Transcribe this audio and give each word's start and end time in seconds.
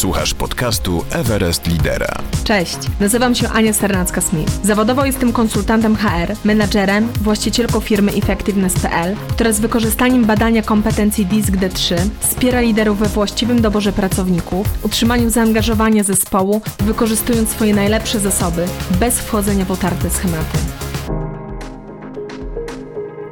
Słuchasz 0.00 0.34
podcastu 0.34 1.04
Everest 1.10 1.66
Lidera. 1.66 2.22
Cześć, 2.44 2.78
nazywam 3.00 3.34
się 3.34 3.48
Ania 3.48 3.72
Sternacka-Smith. 3.72 4.50
Zawodowo 4.62 5.04
jestem 5.04 5.32
konsultantem 5.32 5.96
HR, 5.96 6.36
menadżerem, 6.44 7.08
właścicielką 7.20 7.80
firmy 7.80 8.12
Effectiveness.pl, 8.12 9.16
która 9.28 9.52
z 9.52 9.60
wykorzystaniem 9.60 10.24
badania 10.24 10.62
kompetencji 10.62 11.26
DISC 11.26 11.50
D3 11.50 11.96
wspiera 12.20 12.60
liderów 12.60 12.98
we 12.98 13.06
właściwym 13.06 13.60
doborze 13.60 13.92
pracowników, 13.92 14.66
utrzymaniu 14.82 15.30
zaangażowania 15.30 16.02
zespołu, 16.04 16.60
wykorzystując 16.78 17.48
swoje 17.48 17.74
najlepsze 17.74 18.20
zasoby, 18.20 18.66
bez 19.00 19.20
wchodzenia 19.20 19.64
w 19.64 19.70
otarte 19.70 20.10
schematy. 20.10 20.58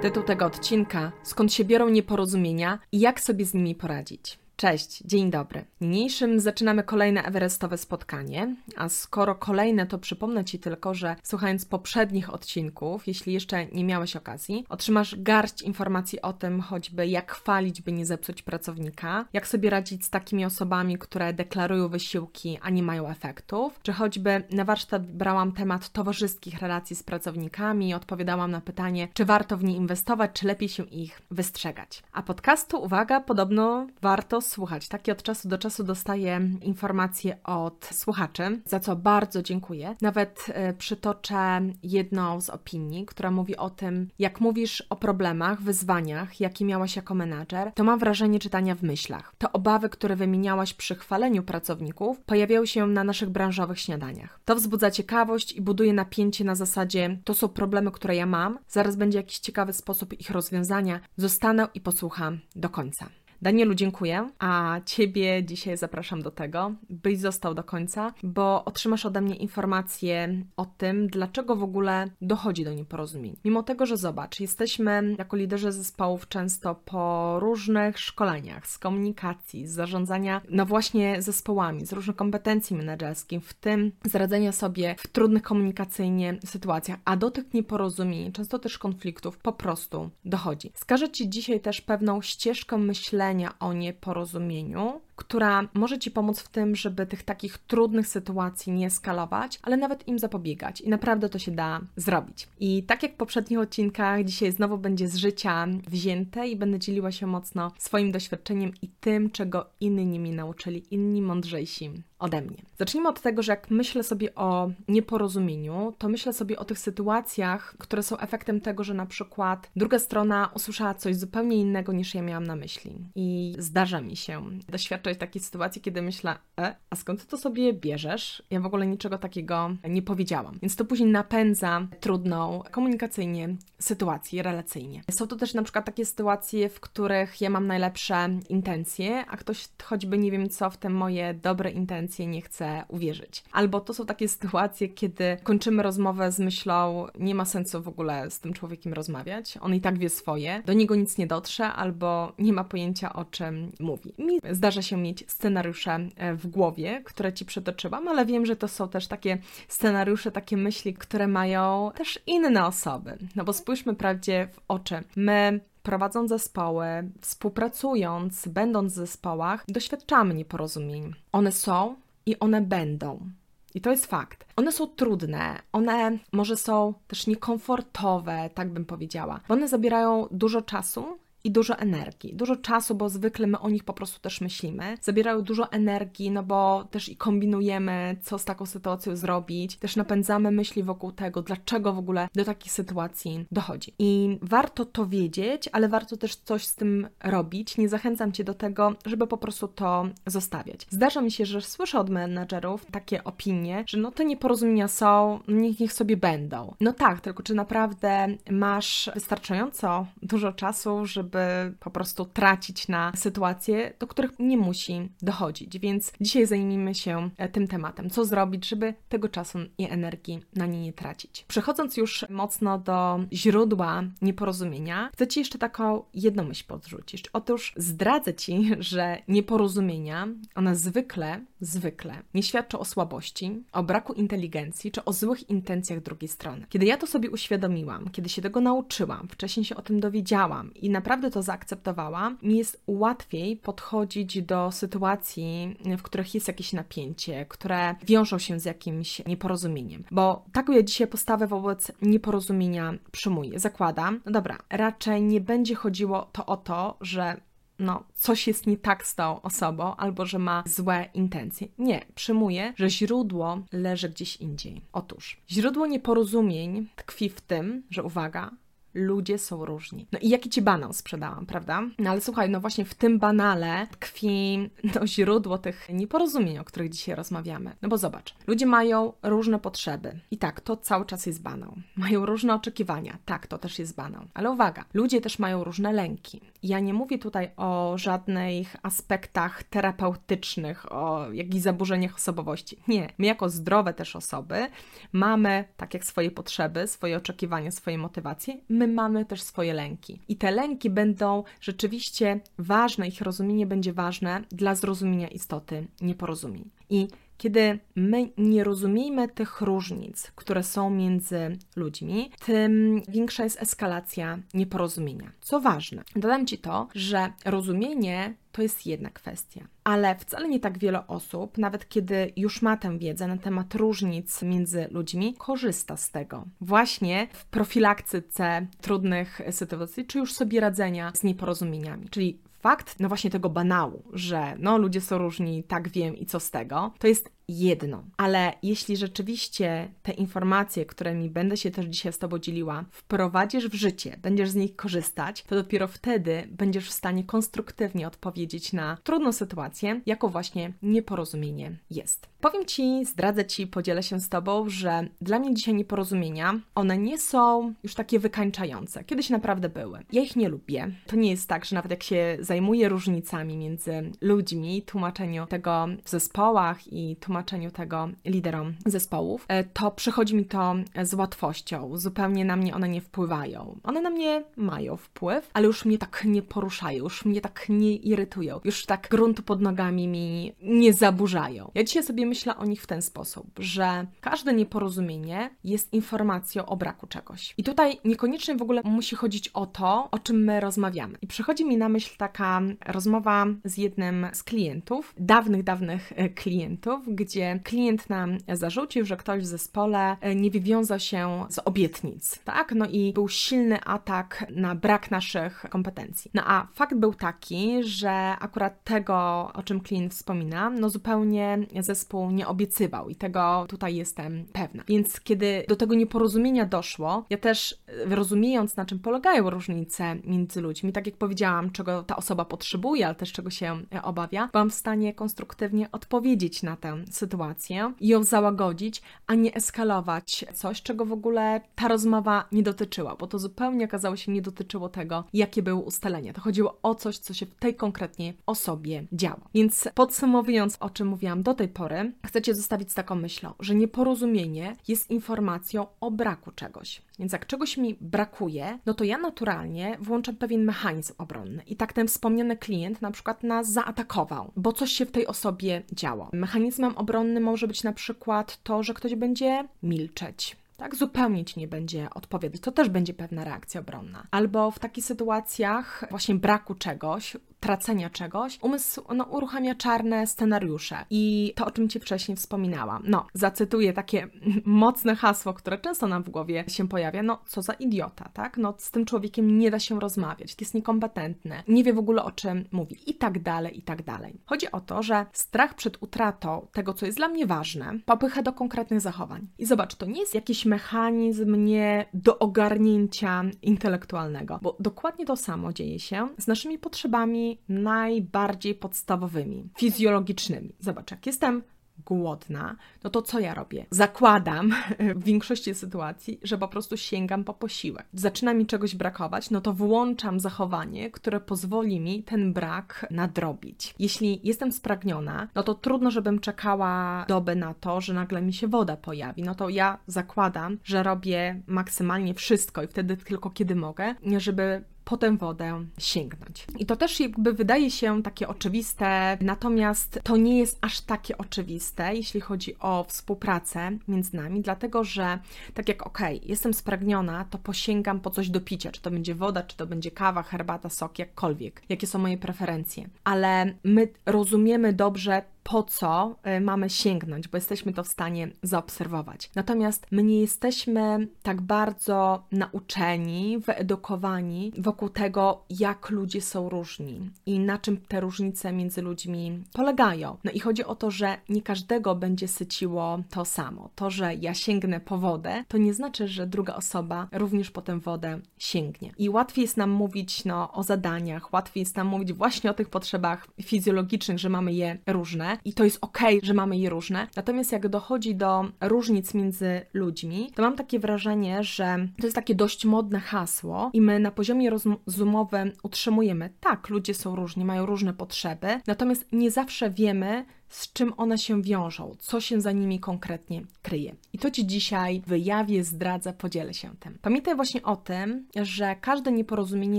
Tytuł 0.03 0.23
tego 0.23 0.47
odcinka: 0.47 1.13
Skąd 1.23 1.53
się 1.53 1.65
biorą 1.65 1.89
nieporozumienia 1.89 2.79
i 2.93 3.01
jak 3.01 3.21
sobie 3.21 3.45
z 3.45 3.55
nimi 3.55 3.75
poradzić? 3.75 4.39
Cześć, 4.61 5.03
dzień 5.05 5.31
dobry. 5.31 5.65
Niniejszym 5.81 6.41
zaczynamy 6.41 6.83
kolejne 6.83 7.23
Everestowe 7.23 7.79
spotkanie, 7.79 8.57
a 8.77 8.89
skoro 8.89 9.35
kolejne, 9.35 9.87
to 9.87 9.99
przypomnę 9.99 10.45
Ci 10.45 10.59
tylko, 10.59 10.95
że 10.95 11.17
słuchając 11.23 11.65
poprzednich 11.65 12.35
odcinków, 12.35 13.07
jeśli 13.07 13.33
jeszcze 13.33 13.67
nie 13.67 13.85
miałeś 13.85 14.17
okazji, 14.17 14.67
otrzymasz 14.69 15.17
garść 15.19 15.63
informacji 15.63 16.23
o 16.23 16.33
tym, 16.33 16.61
choćby 16.61 17.07
jak 17.07 17.33
chwalić, 17.33 17.83
by 17.83 17.93
nie 17.93 18.07
zepsuć 18.07 18.43
pracownika, 18.43 19.25
jak 19.33 19.47
sobie 19.47 19.71
radzić 19.71 20.05
z 20.05 20.11
takimi 20.11 20.45
osobami, 20.45 20.99
które 20.99 21.33
deklarują 21.33 21.89
wysiłki, 21.89 22.59
a 22.63 22.71
nie 22.71 22.83
mają 22.83 23.09
efektów, 23.09 23.81
czy 23.83 23.93
choćby 23.93 24.43
na 24.51 24.65
warsztat 24.65 25.07
brałam 25.07 25.53
temat 25.53 25.89
towarzyskich 25.89 26.59
relacji 26.59 26.97
z 26.97 27.03
pracownikami, 27.03 27.95
odpowiadałam 27.95 28.51
na 28.51 28.61
pytanie, 28.61 29.09
czy 29.15 29.25
warto 29.25 29.57
w 29.57 29.65
nie 29.65 29.77
inwestować, 29.77 30.31
czy 30.35 30.47
lepiej 30.47 30.69
się 30.69 30.85
ich 30.85 31.23
wystrzegać. 31.31 32.03
A 32.13 32.23
podcastu, 32.23 32.83
uwaga, 32.83 33.21
podobno 33.21 33.87
warto 34.03 34.41
słuchać. 34.49 34.89
Takie 34.89 35.13
od 35.13 35.23
czasu 35.23 35.49
do 35.49 35.59
czasu 35.59 35.85
dostaję 35.85 36.41
informacje 36.63 37.39
od 37.45 37.89
słuchaczy, 37.93 38.61
za 38.65 38.81
co 38.81 38.97
bardzo 38.97 39.43
dziękuję. 39.43 39.97
Nawet 40.01 40.47
e, 40.49 40.73
przytoczę 40.73 41.61
jedną 41.83 42.41
z 42.41 42.51
opinii, 42.51 43.07
która 43.07 43.31
mówi 43.31 43.57
o 43.57 43.71
tym, 43.71 44.09
jak 44.19 44.41
mówisz 44.41 44.81
o 44.91 44.97
problemach, 44.97 45.63
wyzwaniach, 45.63 46.41
jakie 46.41 46.65
miałaś 46.65 46.97
jako 46.97 47.15
menadżer, 47.15 47.73
to 47.75 47.85
mam 47.85 47.99
wrażenie 47.99 48.39
czytania 48.39 48.75
w 48.75 48.83
myślach. 48.83 49.35
Te 49.39 49.53
obawy, 49.53 49.89
które 49.89 50.17
wymieniałaś 50.17 50.75
przy 50.75 50.95
chwaleniu 50.95 51.43
pracowników, 51.43 52.21
pojawiają 52.21 52.67
się 52.67 52.87
na 52.87 53.05
naszych 53.05 53.31
branżowych 53.31 53.81
śniadaniach. 53.81 54.41
To 54.45 54.57
wzbudza 54.57 54.91
ciekawość 54.91 55.53
i 55.53 55.61
buduje 55.61 55.93
napięcie 55.93 56.45
na 56.45 56.55
zasadzie, 56.55 57.19
to 57.25 57.35
są 57.35 57.49
problemy, 57.49 57.91
które 57.91 58.17
ja 58.17 58.27
mam, 58.27 58.59
zaraz 58.69 58.97
będzie 58.97 59.19
jakiś 59.19 59.39
ciekawy 59.39 59.73
sposób 59.73 60.21
ich 60.21 60.31
rozwiązania, 60.31 61.01
zostanę 61.17 61.69
i 61.75 61.81
posłucham 61.81 62.39
do 62.57 62.69
końca. 62.69 63.09
Danielu, 63.43 63.75
dziękuję, 63.75 64.31
a 64.39 64.81
Ciebie 64.85 65.45
dzisiaj 65.45 65.77
zapraszam 65.77 66.23
do 66.23 66.31
tego, 66.31 66.73
byś 66.91 67.19
został 67.19 67.55
do 67.55 67.65
końca, 67.65 68.15
bo 68.23 68.65
otrzymasz 68.65 69.07
ode 69.07 69.21
mnie 69.21 69.37
informacje 69.37 70.43
o 70.57 70.67
tym, 70.67 71.09
dlaczego 71.09 71.57
w 71.57 71.63
ogóle 71.63 72.11
dochodzi 72.23 72.65
do 72.65 72.73
nieporozumień. 72.73 73.37
Mimo 73.45 73.63
tego, 73.63 73.87
że 73.87 73.97
zobacz, 73.97 74.41
jesteśmy 74.41 75.17
jako 75.19 75.37
liderzy 75.37 75.73
zespołów 75.73 76.29
często 76.29 76.75
po 76.75 77.37
różnych 77.41 77.99
szkoleniach 77.99 78.67
z 78.67 78.79
komunikacji, 78.79 79.67
z 79.67 79.73
zarządzania, 79.73 80.41
no 80.51 80.67
właśnie 80.67 81.23
zespołami, 81.23 81.87
z 81.87 81.93
różnych 81.93 82.17
kompetencji 82.17 82.77
menedżerskich, 82.77 83.45
w 83.45 83.55
tym 83.55 83.93
z 84.05 84.15
radzenia 84.15 84.53
sobie 84.53 84.95
w 84.99 85.09
trudnych 85.09 85.43
komunikacyjnie 85.43 86.39
sytuacjach, 86.45 86.99
a 87.05 87.17
do 87.17 87.31
tych 87.31 87.55
nieporozumień, 87.55 88.33
często 88.33 88.59
też 88.59 88.79
konfliktów 88.79 89.39
po 89.39 89.53
prostu 89.53 90.11
dochodzi. 90.25 90.73
Skażę 90.75 91.11
Ci 91.11 91.29
dzisiaj 91.29 91.61
też 91.61 91.81
pewną 91.81 92.23
ścieżkę 92.23 92.79
myślenia, 92.79 93.28
myślenia 93.29 93.59
o 93.61 93.73
nieporozumieniu, 93.73 95.01
która 95.19 95.69
może 95.75 95.99
Ci 95.99 96.11
pomóc 96.11 96.41
w 96.41 96.49
tym, 96.49 96.77
żeby 96.77 97.07
tych 97.07 97.23
takich 97.23 97.59
trudnych 97.59 98.07
sytuacji 98.07 98.73
nie 98.73 98.91
skalować, 98.91 99.59
ale 99.63 99.77
nawet 99.77 100.09
im 100.09 100.19
zapobiegać. 100.19 100.81
I 100.81 100.89
naprawdę 100.89 101.29
to 101.29 101.39
się 101.39 101.53
da 101.53 101.81
zrobić. 101.97 102.49
I 102.61 102.83
tak 102.83 103.03
jak 103.03 103.13
w 103.13 103.17
poprzednich 103.17 103.61
odcinkach, 103.61 104.25
dzisiaj 104.25 104.53
znowu 104.53 104.79
będzie 104.79 105.09
z 105.09 105.17
życia 105.17 105.67
wzięte 105.89 106.49
i 106.49 106.57
będę 106.57 106.79
dzieliła 106.79 107.13
się 107.13 107.27
mocno 107.27 107.73
swoim 107.79 108.13
doświadczeniem 108.13 108.73
i 108.83 108.89
tym, 108.89 109.31
czego 109.31 109.67
inni 109.81 110.19
mi 110.19 110.31
nauczyli, 110.31 110.83
inni 110.91 111.23
mądrzejsi 111.23 111.91
ode 112.19 112.41
mnie. 112.41 112.63
Zacznijmy 112.79 113.09
od 113.09 113.21
tego, 113.21 113.43
że 113.43 113.53
jak 113.53 113.71
myślę 113.71 114.03
sobie 114.03 114.35
o 114.35 114.71
nieporozumieniu, 114.89 115.95
to 115.99 116.09
myślę 116.09 116.33
sobie 116.33 116.59
o 116.59 116.65
tych 116.65 116.79
sytuacjach, 116.79 117.75
które 117.79 118.03
są 118.03 118.19
efektem 118.19 118.61
tego, 118.61 118.85
że 118.85 118.95
na 118.95 119.07
przykład 119.07 119.71
druga 119.77 119.99
strona 119.99 120.51
usłyszała 120.55 120.95
coś 120.95 121.17
zupełnie 121.17 121.57
innego 121.57 121.93
niż 121.93 122.15
ja 122.15 122.23
miałam 122.23 122.47
na 122.47 122.57
myśli. 122.57 122.93
I 123.15 123.55
zdarza 123.59 124.01
mi 124.01 124.17
się 124.17 124.43
doświadczać 124.69 125.08
takiej 125.17 125.43
sytuacji, 125.43 125.83
kiedy 125.83 126.03
myślę, 126.03 126.35
e, 126.61 126.77
a 126.91 126.97
skąd 126.97 127.21
ty 127.21 127.27
to 127.27 127.37
sobie 127.37 127.73
bierzesz? 127.73 128.43
Ja 128.51 128.61
w 128.61 128.67
ogóle 128.67 128.87
niczego 128.87 129.19
takiego 129.19 129.71
nie 129.89 130.03
powiedziałam. 130.03 130.59
Więc 130.63 130.77
to 130.77 130.85
później 130.85 131.11
napędza 131.11 131.89
trudną 132.01 132.63
komunikacyjnie 132.71 133.57
sytuację, 133.79 134.43
relacyjnie. 134.43 135.03
Są 135.11 135.27
to 135.27 135.37
też 135.37 135.55
na 135.55 135.63
przykład 135.63 135.85
takie 135.85 136.07
sytuacje, 136.07 136.69
w 136.69 136.81
których 136.81 137.41
ja 137.41 137.51
mam 137.51 137.67
najlepsze 137.67 138.29
intencje, 138.49 139.27
a 139.27 139.37
ktoś 139.37 139.69
choćby 139.85 140.19
nie 140.19 140.31
wiem 140.31 140.49
co 140.49 140.71
w 140.71 140.77
te 140.77 140.89
moje 140.89 141.35
dobre 141.35 141.71
intencje 141.71 142.27
nie 142.27 142.43
chcę 142.43 142.85
uwierzyć. 142.89 143.45
Albo 143.53 143.81
to 143.81 143.95
są 143.95 144.07
takie 144.07 144.29
sytuacje, 144.29 144.89
kiedy 144.89 145.37
kończymy 145.43 145.83
rozmowę 145.83 146.33
z 146.33 146.39
myślą, 146.39 147.07
nie 147.19 147.35
ma 147.35 147.45
sensu 147.45 147.83
w 147.83 147.89
ogóle 147.89 148.31
z 148.31 148.41
tym 148.41 148.53
człowiekiem 148.53 148.93
rozmawiać, 148.93 149.59
on 149.61 149.75
i 149.75 149.81
tak 149.81 149.99
wie 149.99 150.11
swoje, 150.11 150.63
do 150.67 150.73
niego 150.73 150.95
nic 150.95 151.19
nie 151.19 151.27
dotrze, 151.27 151.67
albo 151.67 152.33
nie 152.39 152.53
ma 152.53 152.65
pojęcia 152.65 153.13
o 153.13 153.25
czym 153.25 153.73
mówi. 153.81 154.15
Mi 154.19 154.39
zdarza 154.51 154.83
się 154.83 154.97
mieć 154.99 155.31
scenariusze 155.31 155.99
e, 156.17 156.35
w 156.35 156.47
głowie, 156.47 157.03
które 157.05 157.33
ci 157.33 157.45
przytoczyłam, 157.45 158.09
ale 158.09 158.27
wiem, 158.27 158.47
że 158.47 158.57
to 158.57 158.69
są 158.69 158.89
też 158.89 159.07
takie 159.07 159.39
scenariusze, 159.69 160.33
takie 160.33 160.57
myśli, 160.57 160.95
które 160.95 161.29
mają 161.29 161.91
też 161.97 162.19
inne 162.27 162.67
osoby. 162.67 163.19
No 163.37 163.45
bo 163.45 163.53
spójrzmy 163.53 163.95
prawdzie 163.95 164.49
w 164.53 164.61
oczy. 164.69 165.03
My 165.17 165.61
prowadząc 165.83 166.29
zespoły, 166.29 166.87
współpracując, 167.21 168.49
będąc 168.49 168.93
w 168.93 168.97
zespołach, 168.97 169.65
doświadczamy 169.69 170.35
nieporozumień. 170.35 171.15
One 171.33 171.53
są 171.53 171.97
i 172.27 172.39
one 172.39 172.61
będą. 172.61 173.31
I 173.75 173.81
to 173.81 173.91
jest 173.91 174.07
fakt. 174.07 174.47
One 174.57 174.73
są 174.73 174.87
trudne, 174.87 175.59
one 175.73 176.19
może 176.33 176.57
są 176.57 176.95
też 177.09 177.27
niekomfortowe, 177.27 178.51
tak 178.55 178.73
bym 178.73 178.85
powiedziała. 178.85 179.41
One 179.49 179.69
zabierają 179.69 180.27
dużo 180.31 180.63
czasu 180.63 181.19
i 181.45 181.51
dużo 181.51 181.79
energii, 181.79 182.35
dużo 182.35 182.57
czasu, 182.57 182.95
bo 182.95 183.09
zwykle 183.09 183.47
my 183.47 183.59
o 183.59 183.71
nich 183.71 183.85
po 183.85 183.93
prostu 183.93 184.21
też 184.21 184.41
myślimy. 184.41 184.99
Zabierają 185.03 185.43
dużo 185.43 185.73
energii, 185.73 186.31
no 186.31 186.43
bo 186.43 186.85
też 186.91 187.09
i 187.09 187.17
kombinujemy, 187.17 188.17
co 188.23 188.39
z 188.39 188.45
taką 188.45 188.67
sytuacją 188.67 189.17
zrobić, 189.17 189.77
też 189.77 189.97
napędzamy 189.97 190.51
myśli 190.51 190.83
wokół 190.83 191.13
tego, 191.13 191.43
dlaczego 191.43 191.93
w 191.93 191.99
ogóle 191.99 192.29
do 192.35 192.45
takich 192.45 192.73
sytuacji 192.73 193.47
dochodzi. 193.53 193.95
I 193.99 194.39
warto 194.43 194.85
to 194.85 195.07
wiedzieć, 195.07 195.69
ale 195.73 195.89
warto 195.89 196.17
też 196.17 196.37
coś 196.37 196.67
z 196.67 196.75
tym 196.75 197.09
robić. 197.25 197.79
Nie 197.79 197.89
zachęcam 197.89 198.33
Cię 198.33 198.45
do 198.45 198.55
tego, 198.55 198.93
żeby 199.07 199.27
po 199.27 199.39
prostu 199.39 199.69
to 199.69 200.07
zostawiać. 200.27 200.87
Zdarza 200.91 201.21
mi 201.21 201.31
się, 201.31 201.47
że 201.47 201.61
słyszę 201.61 201.99
od 202.01 202.11
menedżerów 202.11 202.87
takie 202.91 203.25
opinie, 203.25 203.85
że 203.87 203.99
no 203.99 204.11
te 204.11 204.25
nieporozumienia 204.25 204.89
są, 204.89 205.41
niech, 205.49 205.81
niech 205.81 205.93
sobie 205.93 206.17
będą. 206.17 206.75
No 206.81 206.93
tak, 206.93 207.21
tylko 207.21 207.43
czy 207.43 207.55
naprawdę 207.55 208.27
masz 208.51 209.11
wystarczająco 209.15 210.07
dużo 210.23 210.53
czasu, 210.53 211.07
żeby 211.07 211.28
żeby 211.29 211.77
po 211.81 211.91
prostu 211.91 212.25
tracić 212.25 212.89
na 212.89 213.13
sytuacje, 213.17 213.93
do 213.99 214.07
których 214.07 214.39
nie 214.39 214.57
musi 214.57 215.09
dochodzić. 215.23 215.79
Więc 215.79 216.13
dzisiaj 216.21 216.47
zajmijmy 216.47 216.95
się 216.95 217.31
e, 217.37 217.49
tym 217.49 217.69
tematem. 217.69 218.11
Co 218.11 218.25
zrobić, 218.25 218.69
żeby 218.69 218.95
tego 219.09 219.29
czasu 219.29 219.59
i 219.79 219.85
energii 219.91 220.41
na 220.55 220.67
nie 220.67 220.83
nie 220.83 220.93
tracić. 220.93 221.45
Przechodząc 221.49 221.97
już 221.97 222.25
mocno 222.29 222.79
do 222.79 223.21
źródła 223.33 224.03
nieporozumienia, 224.23 225.11
chcę 225.13 225.27
Ci 225.27 225.41
jeszcze 225.41 225.59
taką 225.59 226.03
jedną 226.15 226.45
myśl 226.45 226.65
podrzucić. 226.67 227.25
Otóż 227.33 227.75
zdradzę 227.77 228.35
Ci, 228.35 228.71
że 228.93 229.19
nieporozumienia, 229.29 230.29
one 230.55 230.77
zwykle, 230.77 231.45
zwykle 231.61 232.23
nie 232.35 232.43
świadczą 232.43 232.79
o 232.79 232.85
słabości, 232.85 233.65
o 233.73 233.83
braku 233.83 234.13
inteligencji 234.13 234.91
czy 234.91 235.05
o 235.05 235.13
złych 235.13 235.51
intencjach 235.51 236.03
drugiej 236.03 236.29
strony. 236.29 236.67
Kiedy 236.69 236.87
ja 236.87 236.97
to 236.97 237.07
sobie 237.07 237.31
uświadomiłam, 237.31 238.11
kiedy 238.11 238.29
się 238.29 238.43
tego 238.43 238.61
nauczyłam, 238.61 239.29
wcześniej 239.29 239.65
się 239.65 239.77
o 239.77 239.83
tym 239.83 240.01
dowiedziałam 240.01 240.75
i 240.75 240.91
naprawdę 240.91 241.18
naprawdę 241.19 241.35
to 241.35 241.43
zaakceptowała, 241.43 242.37
mi 242.43 242.59
jest 242.59 242.83
łatwiej 242.87 243.57
podchodzić 243.57 244.43
do 244.43 244.73
sytuacji, 244.73 245.77
w 245.99 246.03
których 246.03 246.35
jest 246.35 246.49
jakieś 246.49 246.73
napięcie, 246.73 247.47
które 247.49 247.95
wiążą 248.05 248.39
się 248.39 248.61
z 248.61 248.65
jakimś 248.65 249.25
nieporozumieniem. 249.27 250.05
Bo 250.11 250.45
taką 250.53 250.73
ja 250.73 250.83
dzisiaj 250.83 251.07
postawę 251.07 251.47
wobec 251.47 251.93
nieporozumienia 252.03 252.95
przyjmuję. 253.13 253.59
Zakładam, 253.59 254.21
no 254.27 254.33
dobra, 254.33 254.59
raczej 254.71 255.23
nie 255.23 255.41
będzie 255.41 255.75
chodziło 255.75 256.29
to 256.33 256.47
o 256.47 256.57
to, 256.57 256.97
że 257.01 257.41
no, 257.79 258.05
coś 258.15 258.47
jest 258.47 258.67
nie 258.67 258.77
tak 258.77 259.07
z 259.07 259.15
tą 259.15 259.43
osobą, 259.43 259.97
albo 259.97 260.27
że 260.27 260.39
ma 260.39 260.63
złe 260.67 261.09
intencje. 261.15 261.69
Nie, 261.79 262.07
przyjmuję, 262.15 262.73
że 262.77 262.91
źródło 262.91 263.59
leży 263.73 264.09
gdzieś 264.09 264.37
indziej. 264.37 264.81
Otóż, 264.93 265.41
źródło 265.51 265.87
nieporozumień 265.87 266.89
tkwi 266.97 267.29
w 267.29 267.41
tym, 267.41 267.83
że 267.91 268.03
uwaga, 268.03 268.51
ludzie 268.99 269.39
są 269.39 269.65
różni. 269.65 270.07
No 270.13 270.19
i 270.23 270.29
jaki 270.29 270.51
ci 270.51 270.63
banał 270.63 270.93
sprzedałam, 270.93 271.47
prawda? 271.47 271.83
No 271.99 272.11
ale 272.11 272.21
słuchaj, 272.21 272.51
no 272.51 272.61
właśnie 272.61 272.85
w 272.85 272.95
tym 272.95 273.19
banale 273.19 273.87
tkwi 273.91 274.71
no, 274.95 275.07
źródło 275.07 275.59
tych 275.59 275.89
nieporozumień, 275.89 276.59
o 276.59 276.65
których 276.65 276.91
dzisiaj 276.91 277.15
rozmawiamy. 277.15 277.77
No 277.83 277.89
bo 277.89 277.99
zobacz, 277.99 278.35
ludzie 278.47 278.67
mają 278.67 279.13
różne 279.23 279.59
potrzeby. 279.59 280.21
I 280.31 280.39
tak, 280.39 280.61
to 280.61 280.77
cały 280.77 281.07
czas 281.07 281.27
jest 281.27 281.43
banał. 281.43 281.75
Mają 281.97 282.27
różne 282.27 282.55
oczekiwania. 282.55 283.19
Tak, 283.25 283.47
to 283.47 283.59
też 283.59 283.79
jest 283.79 283.97
banał. 283.97 284.25
Ale 284.35 284.51
uwaga, 284.51 284.85
ludzie 284.95 285.21
też 285.21 285.39
mają 285.39 285.65
różne 285.65 285.93
lęki. 285.93 286.41
Ja 286.63 286.81
nie 286.81 286.95
mówię 286.95 287.19
tutaj 287.19 287.51
o 287.57 287.93
żadnych 287.97 288.77
aspektach 288.83 289.63
terapeutycznych, 289.63 290.93
o 290.93 291.33
jakichś 291.33 291.63
zaburzeniach 291.63 292.17
osobowości. 292.17 292.79
Nie. 292.89 293.13
My 293.19 293.27
jako 293.27 293.49
zdrowe 293.49 293.95
też 293.95 294.17
osoby 294.17 294.67
mamy, 295.13 295.65
tak 295.77 295.95
jak 295.95 296.05
swoje 296.05 296.31
potrzeby, 296.31 296.87
swoje 296.87 297.17
oczekiwania, 297.17 297.71
swoje 297.71 297.99
motywacje, 297.99 298.57
my 298.69 298.88
mamy 298.89 299.25
też 299.25 299.43
swoje 299.43 299.75
lęki. 299.75 300.21
I 300.29 300.37
te 300.37 300.51
lęki 300.51 300.91
będą 300.91 301.45
rzeczywiście 301.61 302.41
ważne, 302.59 303.09
ich 303.09 303.21
rozumienie 303.21 303.67
będzie 303.67 303.93
ważne 303.93 304.43
dla 304.51 304.75
zrozumienia 304.75 305.29
istoty 305.29 305.87
nieporozumień. 306.01 306.71
I 306.91 307.09
kiedy 307.39 307.79
my 307.97 308.31
nie 308.39 308.65
rozumiemy 308.65 309.29
tych 309.29 309.61
różnic, 309.61 310.33
które 310.35 310.63
są 310.63 310.91
między 310.91 311.59
ludźmi, 311.77 312.31
tym 312.47 313.03
większa 313.09 313.45
jest 313.45 313.63
eskalacja 313.63 314.39
nieporozumienia. 314.55 315.33
Co 315.41 315.61
ważne, 315.61 316.03
dodam 316.17 316.47
Ci 316.47 316.59
to, 316.59 316.89
że 316.95 317.33
rozumienie 317.45 318.35
to 318.53 318.63
jest 318.63 318.87
jedna 318.87 319.11
kwestia, 319.11 319.69
ale 319.85 320.17
wcale 320.17 320.49
nie 320.49 320.61
tak 320.61 320.79
wiele 320.79 321.07
osób, 321.07 321.59
nawet 321.59 321.89
kiedy 321.89 322.33
już 322.37 322.63
ma 322.63 322.77
tę 322.77 322.99
wiedzę 322.99 323.27
na 323.27 323.37
temat 323.37 323.75
różnic 323.75 324.43
między 324.43 324.89
ludźmi, 324.91 325.35
korzysta 325.39 325.97
z 325.97 326.11
tego. 326.11 326.45
Właśnie 326.61 327.29
w 327.33 327.45
profilaktyce 327.45 328.67
trudnych 328.81 329.41
sytuacji, 329.51 330.07
czy 330.07 330.19
już 330.19 330.33
sobie 330.33 330.61
radzenia 330.61 331.13
z 331.15 331.23
nieporozumieniami. 331.23 332.09
Czyli 332.09 332.39
fakt, 332.59 333.01
no 333.01 333.09
właśnie 333.09 333.31
tego 333.31 333.49
banału, 333.49 334.03
że 334.13 334.55
no 334.59 334.79
ludzie 334.79 335.01
są 335.01 335.19
różni, 335.19 335.65
tak 335.65 335.89
wiem 335.89 336.17
i 336.17 336.27
co 336.27 336.41
z 336.41 336.51
tego, 336.51 336.93
to 336.99 337.07
jest 337.07 337.38
jedno. 337.49 338.05
Ale 338.17 338.53
jeśli 338.63 338.97
rzeczywiście 338.97 339.89
te 340.03 340.13
informacje, 340.13 340.87
którymi 340.87 341.31
będę 341.31 341.57
się 341.57 341.71
też 341.71 341.87
dzisiaj 341.87 342.13
z 342.13 342.19
Tobą 342.19 342.39
dzieliła, 342.39 342.85
wprowadzisz 342.91 343.69
w 343.69 343.75
życie, 343.75 344.17
będziesz 344.23 344.51
z 344.51 344.55
nich 344.55 344.77
korzystać, 344.77 345.43
to 345.43 345.55
dopiero 345.57 345.89
wtedy 345.89 346.49
będziesz 346.51 346.89
w 346.89 346.93
stanie 346.93 347.25
konstruktywnie 347.25 348.07
odpowiedzieć 348.07 348.73
na 348.73 348.99
trudną 349.05 349.33
sytuację, 349.33 350.01
jaką 350.07 350.29
właśnie 350.29 350.73
nieporozumienie 350.83 351.77
jest. 351.91 352.29
Powiem 352.41 352.67
Ci, 352.67 353.05
zdradzę 353.05 353.45
Ci, 353.45 353.67
podzielę 353.67 354.03
się 354.03 354.21
z 354.21 354.29
Tobą, 354.29 354.69
że 354.69 355.09
dla 355.21 355.39
mnie 355.39 355.55
dzisiaj 355.55 355.75
nieporozumienia, 355.75 356.61
one 356.75 356.99
nie 356.99 357.19
są 357.19 357.75
już 357.83 357.95
takie 357.95 358.19
wykańczające. 358.19 359.05
Kiedyś 359.05 359.31
naprawdę 359.31 359.69
były. 359.69 359.99
Ja 360.13 360.23
ich 360.23 360.37
nie 360.37 360.49
lubię. 360.49 360.91
To 361.07 361.17
nie 361.17 361.31
jest 361.31 361.49
tak, 361.49 361.65
że 361.65 361.77
nawet 361.77 361.91
jak 361.91 362.03
się 362.03 362.37
zajmuję 362.41 362.89
różnicami 362.89 363.57
między 363.57 364.13
ludźmi, 364.21 364.83
tłumaczeniu 364.83 365.47
tego 365.47 365.87
w 366.05 366.11
zespołach 366.11 366.93
i 366.93 367.17
tłumaczeniu 367.17 367.38
tłumaczeniu 367.39 367.71
tego 367.71 368.09
liderom 368.25 368.75
zespołów, 368.87 369.45
e, 369.49 369.65
to 369.65 369.91
przychodzi 369.91 370.37
mi 370.37 370.45
to 370.45 370.75
z 371.03 371.15
łatwością. 371.15 371.99
Zupełnie 371.99 372.45
na 372.45 372.57
mnie 372.57 372.75
one 372.75 372.89
nie 372.89 373.01
wpływają. 373.01 373.81
One 373.83 374.01
na 374.01 374.11
mnie 374.11 374.45
mają 374.57 374.97
wpływ, 374.97 375.51
ale 375.55 375.67
już 375.67 375.85
mnie 375.85 375.99
tak 375.99 376.25
nie 376.25 376.43
poruszają, 376.43 377.05
już 377.05 377.25
mnie 377.25 377.41
tak 377.41 377.67
nie 377.69 377.97
irytują, 377.97 378.61
już 378.65 378.87
tak 378.87 379.09
gruntu 379.11 379.43
pod 379.43 379.61
nogami 379.61 380.09
mi 380.09 380.53
nie 380.63 380.93
zaburzają. 380.93 381.71
Ja 381.75 381.85
dzisiaj 381.85 382.03
sobie 382.03 382.27
myślę 382.27 382.57
o 382.57 382.65
nich 382.65 382.83
w 382.83 382.87
ten 382.87 383.03
sposób, 383.03 383.47
że 383.59 384.07
każde 384.21 384.55
nieporozumienie 384.55 385.51
jest 385.65 385.93
informacją 385.93 386.67
o 386.67 386.77
braku 386.77 387.07
czegoś. 387.07 387.55
I 387.57 387.63
tutaj 387.63 387.99
niekoniecznie 388.05 388.57
w 388.57 388.63
ogóle 388.63 388.83
musi 388.85 389.17
chodzić 389.17 389.49
o 389.49 389.67
to, 389.67 390.09
o 390.11 390.19
czym 390.19 390.45
my 390.45 390.61
rozmawiamy. 390.61 391.19
I 391.23 391.27
przychodzi 391.27 391.65
mi 391.65 391.77
na 391.77 391.89
myśl 391.89 392.17
taka 392.19 392.61
rozmowa 392.87 393.47
z 393.65 393.77
jednym 393.77 394.27
z 394.33 394.43
klientów, 394.43 395.15
dawnych, 395.19 395.63
dawnych 395.63 396.13
e, 396.17 396.29
klientów, 396.29 397.01
gdzie 397.09 397.28
klient 397.65 398.11
nam 398.11 398.39
zarzucił, 398.53 399.05
że 399.05 399.17
ktoś 399.17 399.43
w 399.43 399.47
zespole 399.47 400.17
e, 400.21 400.35
nie 400.35 400.51
wywiązał 400.51 400.99
się 401.01 401.47
z 401.49 401.59
obietnic, 401.65 402.39
tak? 402.45 402.73
No 402.73 402.87
i 402.87 403.13
był 403.13 403.29
silny 403.29 403.85
atak 403.85 404.45
na 404.51 404.75
brak 404.75 405.11
naszych 405.11 405.65
kompetencji. 405.71 406.31
No 406.35 406.43
a 406.47 406.67
fakt 406.75 406.95
był 406.95 407.15
taki, 407.15 407.85
że 407.85 408.11
akurat 408.41 408.85
tego, 408.85 409.51
o 409.55 409.63
czym 409.63 409.81
klient 409.81 410.15
wspomina, 410.15 410.71
no 410.71 410.91
zupełnie 410.91 411.59
zespół 411.81 412.31
nie 412.31 412.47
obiecywał 412.47 413.09
i 413.09 413.15
tego 413.15 413.67
tutaj 413.69 413.97
jestem 413.97 414.45
pewna. 414.53 414.83
Więc 414.89 415.21
kiedy 415.21 415.65
do 415.69 415.77
tego 415.77 415.95
nieporozumienia 415.95 416.67
doszło, 416.67 417.25
ja 417.31 417.39
też 417.39 417.77
e, 418.13 418.15
rozumiejąc, 418.15 418.77
na 418.77 418.87
czym 418.87 418.99
polegają 418.99 419.51
różnice 419.51 420.17
między 420.25 420.61
ludźmi, 420.61 420.93
tak 420.93 421.07
jak 421.07 421.17
powiedziałam, 421.17 421.71
czego 421.71 422.03
ta 422.03 422.17
osoba 422.17 422.45
potrzebuje, 422.45 423.07
ale 423.07 423.15
też 423.15 423.33
czego 423.33 423.51
się 423.51 423.83
obawia, 424.03 424.49
byłam 424.53 424.71
w 424.71 424.75
stanie 424.75 425.15
konstruktywnie 425.15 425.91
odpowiedzieć 425.93 426.63
na 426.63 426.77
tę 426.77 427.05
sytuację 427.19 427.93
i 428.01 428.09
ją 428.09 428.25
załagodzić, 428.25 429.03
a 429.27 429.35
nie 429.35 429.55
eskalować 429.55 430.45
coś, 430.55 430.83
czego 430.83 431.05
w 431.05 431.13
ogóle 431.13 431.61
ta 431.75 431.89
rozmowa 431.89 432.49
nie 432.53 432.63
dotyczyła, 432.63 433.17
bo 433.17 433.27
to 433.27 433.39
zupełnie 433.39 433.85
okazało 433.85 434.17
się 434.17 434.33
nie 434.33 434.43
dotyczyło 434.43 434.89
tego, 434.89 435.25
jakie 435.33 435.63
były 435.63 435.83
ustalenia. 435.83 436.33
To 436.33 436.41
chodziło 436.41 436.79
o 436.83 436.95
coś, 436.95 437.19
co 437.19 437.35
się 437.35 437.47
w 437.47 437.55
tej 437.55 437.75
konkretnie 437.75 438.35
osobie 438.47 439.07
działo. 439.13 439.41
Więc 439.55 439.89
podsumowując, 439.95 440.77
o 440.81 440.91
czym 440.91 441.09
mówiłam 441.09 441.43
do 441.43 441.55
tej 441.55 441.69
pory, 441.69 442.13
chcecie 442.27 442.55
zostawić 442.55 442.91
z 442.91 442.95
taką 442.95 443.15
myślą, 443.15 443.55
że 443.61 443.75
nieporozumienie 443.75 444.77
jest 444.89 445.11
informacją 445.11 445.87
o 446.01 446.11
braku 446.11 446.53
czegoś. 446.53 447.08
Więc 447.19 447.33
jak 447.33 447.47
czegoś 447.47 447.77
mi 447.77 447.97
brakuje, 448.01 448.79
no 448.87 448.95
to 448.95 449.05
ja 449.05 449.19
naturalnie 449.19 449.97
włączam 450.01 450.37
pewien 450.37 450.65
mechanizm 450.65 451.15
obronny. 451.19 451.63
I 451.67 451.77
tak 451.77 451.93
ten 451.93 452.09
wspomniany 452.09 452.57
klient 452.57 453.03
na 453.03 453.11
przykład 453.11 453.43
nas 453.43 453.73
zaatakował, 453.73 454.53
bo 454.57 454.73
coś 454.73 454.93
się 454.93 455.07
w 455.07 455.11
tej 455.11 455.27
osobie 455.27 455.83
działo. 455.93 456.31
Mechanizmem 456.33 456.97
obronnym 456.97 457.43
może 457.43 457.69
być 457.69 457.85
na 457.85 457.93
przykład 457.93 458.63
to, 458.63 458.83
że 458.83 458.95
ktoś 458.95 459.15
będzie 459.15 459.69
milczeć 459.83 460.57
tak 460.79 460.97
zupełnie 460.97 461.45
ci 461.45 461.61
nie 461.61 461.69
będzie 461.69 462.09
odpowiadać, 462.15 462.61
to 462.61 462.73
też 462.73 462.89
będzie 462.89 463.15
pewna 463.15 463.45
reakcja 463.45 463.81
obronna. 463.81 464.27
Albo 464.31 464.71
w 464.71 464.79
takich 464.79 465.05
sytuacjach 465.05 466.05
właśnie 466.11 466.35
braku 466.35 466.75
czegoś, 466.75 467.37
tracenia 467.61 468.11
czegoś, 468.11 468.59
umysł 468.63 469.03
no, 469.15 469.25
uruchamia 469.25 469.75
czarne 469.75 470.27
scenariusze. 470.27 470.97
I 471.11 471.53
to, 471.57 471.67
o 471.67 471.71
czym 471.71 471.89
Ci 471.89 472.01
wcześniej 472.01 472.37
wspominałam. 472.37 473.03
No, 473.07 473.27
zacytuję 473.35 473.93
takie 473.93 474.29
mocne 474.65 475.17
hasło, 475.17 475.55
które 475.55 475.79
często 475.79 476.07
nam 476.07 476.23
w 476.23 476.31
głowie 476.31 476.65
się 476.69 476.89
pojawia. 476.89 477.23
No, 477.23 477.39
co 477.47 477.63
za 477.63 477.73
idiota, 477.73 478.29
tak? 478.33 478.57
No, 478.57 478.75
z 478.79 478.91
tym 478.91 479.05
człowiekiem 479.05 479.59
nie 479.59 479.71
da 479.71 479.79
się 479.79 480.01
rozmawiać, 480.01 480.57
jest 480.61 480.75
niekompetentny, 480.75 481.63
nie 481.69 481.85
wie 481.85 481.93
w 481.93 481.99
ogóle 481.99 482.25
o 482.25 482.31
czym 482.31 482.65
mówi 482.73 482.97
i 483.07 483.15
tak 483.15 483.43
dalej, 483.43 483.79
i 483.79 483.83
tak 483.83 484.03
dalej. 484.03 484.41
Chodzi 484.47 484.73
o 484.73 484.81
to, 484.81 485.03
że 485.03 485.27
strach 485.33 485.75
przed 485.75 486.03
utratą 486.03 486.67
tego, 486.73 486.95
co 486.95 487.07
jest 487.07 487.19
dla 487.19 487.29
mnie 487.29 487.47
ważne, 487.47 487.99
popycha 488.05 488.43
do 488.43 488.53
konkretnych 488.53 489.01
zachowań. 489.01 489.47
I 489.59 489.67
zobacz, 489.67 489.95
to 489.95 490.07
nie 490.07 490.21
jest 490.21 490.35
jakiś 490.35 490.65
mechanizm 490.65 491.65
nie 491.65 492.07
do 492.15 492.39
ogarnięcia 492.39 493.45
intelektualnego, 493.63 494.59
bo 494.63 494.77
dokładnie 494.81 495.27
to 495.27 495.37
samo 495.37 495.73
dzieje 495.73 495.99
się 495.99 496.29
z 496.39 496.47
naszymi 496.47 496.79
potrzebami 496.79 497.48
najbardziej 497.69 498.75
podstawowymi, 498.75 499.69
fizjologicznymi. 499.79 500.75
Zobacz, 500.81 501.11
jak 501.11 501.27
jestem 501.27 501.63
głodna, 502.07 502.77
no 503.05 503.11
to 503.11 503.23
co 503.23 503.41
ja 503.41 503.55
robię? 503.55 503.87
Zakładam 503.91 504.75
w 505.17 505.25
większości 505.25 505.75
sytuacji, 505.75 506.41
że 506.43 506.59
po 506.59 506.69
prostu 506.69 506.97
sięgam 506.97 507.45
po 507.45 507.55
posiłek. 507.55 508.07
Zaczyna 508.13 508.55
mi 508.55 508.67
czegoś 508.67 508.95
brakować, 508.95 509.51
no 509.51 509.61
to 509.61 509.73
włączam 509.73 510.41
zachowanie, 510.41 511.11
które 511.11 511.41
pozwoli 511.41 512.01
mi 512.01 512.23
ten 512.23 512.53
brak 512.53 513.07
nadrobić. 513.11 513.95
Jeśli 513.99 514.41
jestem 514.45 514.73
spragniona, 514.73 515.49
no 515.55 515.63
to 515.63 515.75
trudno, 515.75 516.11
żebym 516.11 516.39
czekała 516.39 517.25
dobę 517.29 517.55
na 517.55 517.75
to, 517.75 518.01
że 518.01 518.15
nagle 518.15 518.43
mi 518.43 518.53
się 518.53 518.69
woda 518.69 518.97
pojawi. 518.97 519.43
No 519.43 519.55
to 519.55 519.69
ja 519.69 519.99
zakładam, 520.07 520.79
że 520.85 521.03
robię 521.03 521.63
maksymalnie 521.67 522.35
wszystko 522.35 522.83
i 522.83 522.87
wtedy 522.87 523.17
tylko 523.17 523.51
kiedy 523.51 523.77
mogę, 523.77 524.15
żeby 524.39 524.85
potem 525.09 525.37
wodę 525.37 525.85
sięgnąć. 525.99 526.67
I 526.79 526.87
to 526.87 526.97
też 526.97 527.21
jakby 527.21 527.53
wydaje 527.53 527.91
się 527.91 528.23
takie 528.23 528.49
oczywiste, 528.49 529.39
natomiast 529.41 530.21
to 530.25 530.37
nie 530.37 530.59
jest 530.59 530.79
aż 530.81 531.01
takie 531.01 531.39
oczywiste, 531.39 532.15
jeśli 532.15 532.41
chodzi 532.41 532.79
o 532.79 533.05
współpracę 533.09 533.91
między 534.09 534.37
nami, 534.37 534.61
dlatego 534.61 535.05
że 535.05 535.39
tak 535.75 535.89
jak 535.89 536.07
ok, 536.07 536.19
jestem 536.43 536.75
spragniona, 536.75 537.45
to 537.45 537.59
posięgam 537.59 538.21
po 538.21 538.31
coś 538.31 538.51
do 538.51 538.61
picia, 538.61 538.91
czy 538.91 539.03
to 539.03 539.11
będzie 539.11 539.35
woda, 539.35 539.63
czy 539.63 539.77
to 539.77 539.87
będzie 539.87 540.11
kawa, 540.11 540.43
herbata, 540.43 540.89
sok, 540.89 541.19
jakkolwiek, 541.19 541.83
jakie 541.89 542.07
są 542.07 542.19
moje 542.19 542.39
preferencje, 542.39 543.09
ale 543.25 543.75
my 543.85 544.09
rozumiemy 544.27 544.93
dobrze 544.93 545.43
po 545.69 545.83
co 545.83 546.37
y, 546.57 546.61
mamy 546.61 546.91
sięgnąć, 546.91 547.49
bo 547.49 547.57
jesteśmy 547.57 547.93
to 547.93 548.05
w 548.05 548.09
stanie 548.09 548.49
zaobserwować. 548.63 549.51
Natomiast 549.55 550.07
my 550.11 550.23
nie 550.23 550.41
jesteśmy 550.41 551.29
tak 551.43 551.61
bardzo 551.61 552.43
nauczeni, 552.53 553.59
wyedukowani 553.59 554.73
wokół 554.79 555.09
tego, 555.09 555.65
jak 555.71 556.11
ludzie 556.11 556.41
są 556.41 556.69
różni 556.69 557.31
i 557.47 557.59
na 557.59 557.79
czym 557.79 557.97
te 557.97 558.21
różnice 558.21 558.73
między 558.73 559.03
ludźmi 559.03 559.65
polegają. 559.73 560.37
No 560.45 560.51
i 560.51 560.61
chodzi 560.61 560.85
o 560.85 560.95
to, 560.95 561.11
że 561.11 561.37
nie 561.49 561.63
każdego 561.63 562.15
będzie 562.15 562.49
syciło 562.49 563.19
to 563.31 563.45
samo. 563.45 563.91
To, 563.95 564.11
że 564.11 564.35
ja 564.35 564.55
sięgnę 564.55 565.01
po 565.01 565.19
wodę, 565.19 565.65
to 565.69 565.79
nie 565.79 565.95
znaczy, 565.95 566.29
że 566.29 566.47
druga 566.47 566.75
osoba 566.75 567.29
również 567.33 567.71
po 567.71 567.83
tę 567.83 568.01
wodę 568.01 568.41
sięgnie. 568.59 569.13
I 569.19 569.29
łatwiej 569.29 569.63
jest 569.63 569.77
nam 569.77 569.91
mówić 569.91 570.45
no, 570.45 570.73
o 570.73 570.83
zadaniach, 570.83 571.53
łatwiej 571.53 571.81
jest 571.81 571.97
nam 571.97 572.07
mówić 572.07 572.33
właśnie 572.33 572.71
o 572.71 572.75
tych 572.75 572.89
potrzebach 572.89 573.47
fizjologicznych, 573.63 574.39
że 574.39 574.49
mamy 574.49 574.73
je 574.73 574.99
różne 575.07 575.58
i 575.65 575.73
to 575.73 575.85
jest 575.85 575.99
ok, 576.01 576.19
że 576.43 576.55
mamy 576.55 576.79
je 576.79 576.91
różne. 576.91 577.27
Natomiast 577.37 577.73
jak 577.73 577.89
dochodzi 577.89 578.35
do 578.35 578.65
różnic 578.81 579.35
między 579.35 579.81
ludźmi, 579.95 580.51
to 580.55 580.63
mam 580.63 580.77
takie 580.77 580.99
wrażenie, 580.99 581.65
że 581.65 582.09
to 582.21 582.27
jest 582.27 582.37
takie 582.37 582.55
dość 582.55 582.85
modne 582.85 583.21
hasło 583.21 583.91
i 583.93 584.01
my 584.01 584.19
na 584.21 584.31
poziomie 584.31 584.71
rozumowym 584.71 585.73
utrzymujemy, 585.83 586.51
tak, 586.61 586.89
ludzie 586.89 587.15
są 587.15 587.37
różni, 587.37 587.65
mają 587.65 587.87
różne 587.87 588.15
potrzeby, 588.15 588.81
natomiast 588.87 589.27
nie 589.33 589.51
zawsze 589.51 589.91
wiemy, 589.91 590.45
z 590.69 590.93
czym 590.93 591.13
one 591.17 591.39
się 591.39 591.63
wiążą, 591.63 592.17
co 592.19 592.41
się 592.41 592.61
za 592.61 592.73
nimi 592.73 593.01
konkretnie 593.01 593.63
kryje. 593.83 594.17
I 594.33 594.39
to 594.39 594.51
Ci 594.51 594.67
dzisiaj 594.67 595.23
wyjawię, 595.27 595.85
zdradzę, 595.85 596.33
podzielę 596.33 596.75
się 596.75 596.97
tym. 597.01 597.19
Pamiętaj 597.23 597.57
właśnie 597.57 597.83
o 597.83 597.97
tym, 597.97 598.47
że 598.63 598.97
każde 599.01 599.33
nieporozumienie 599.33 599.99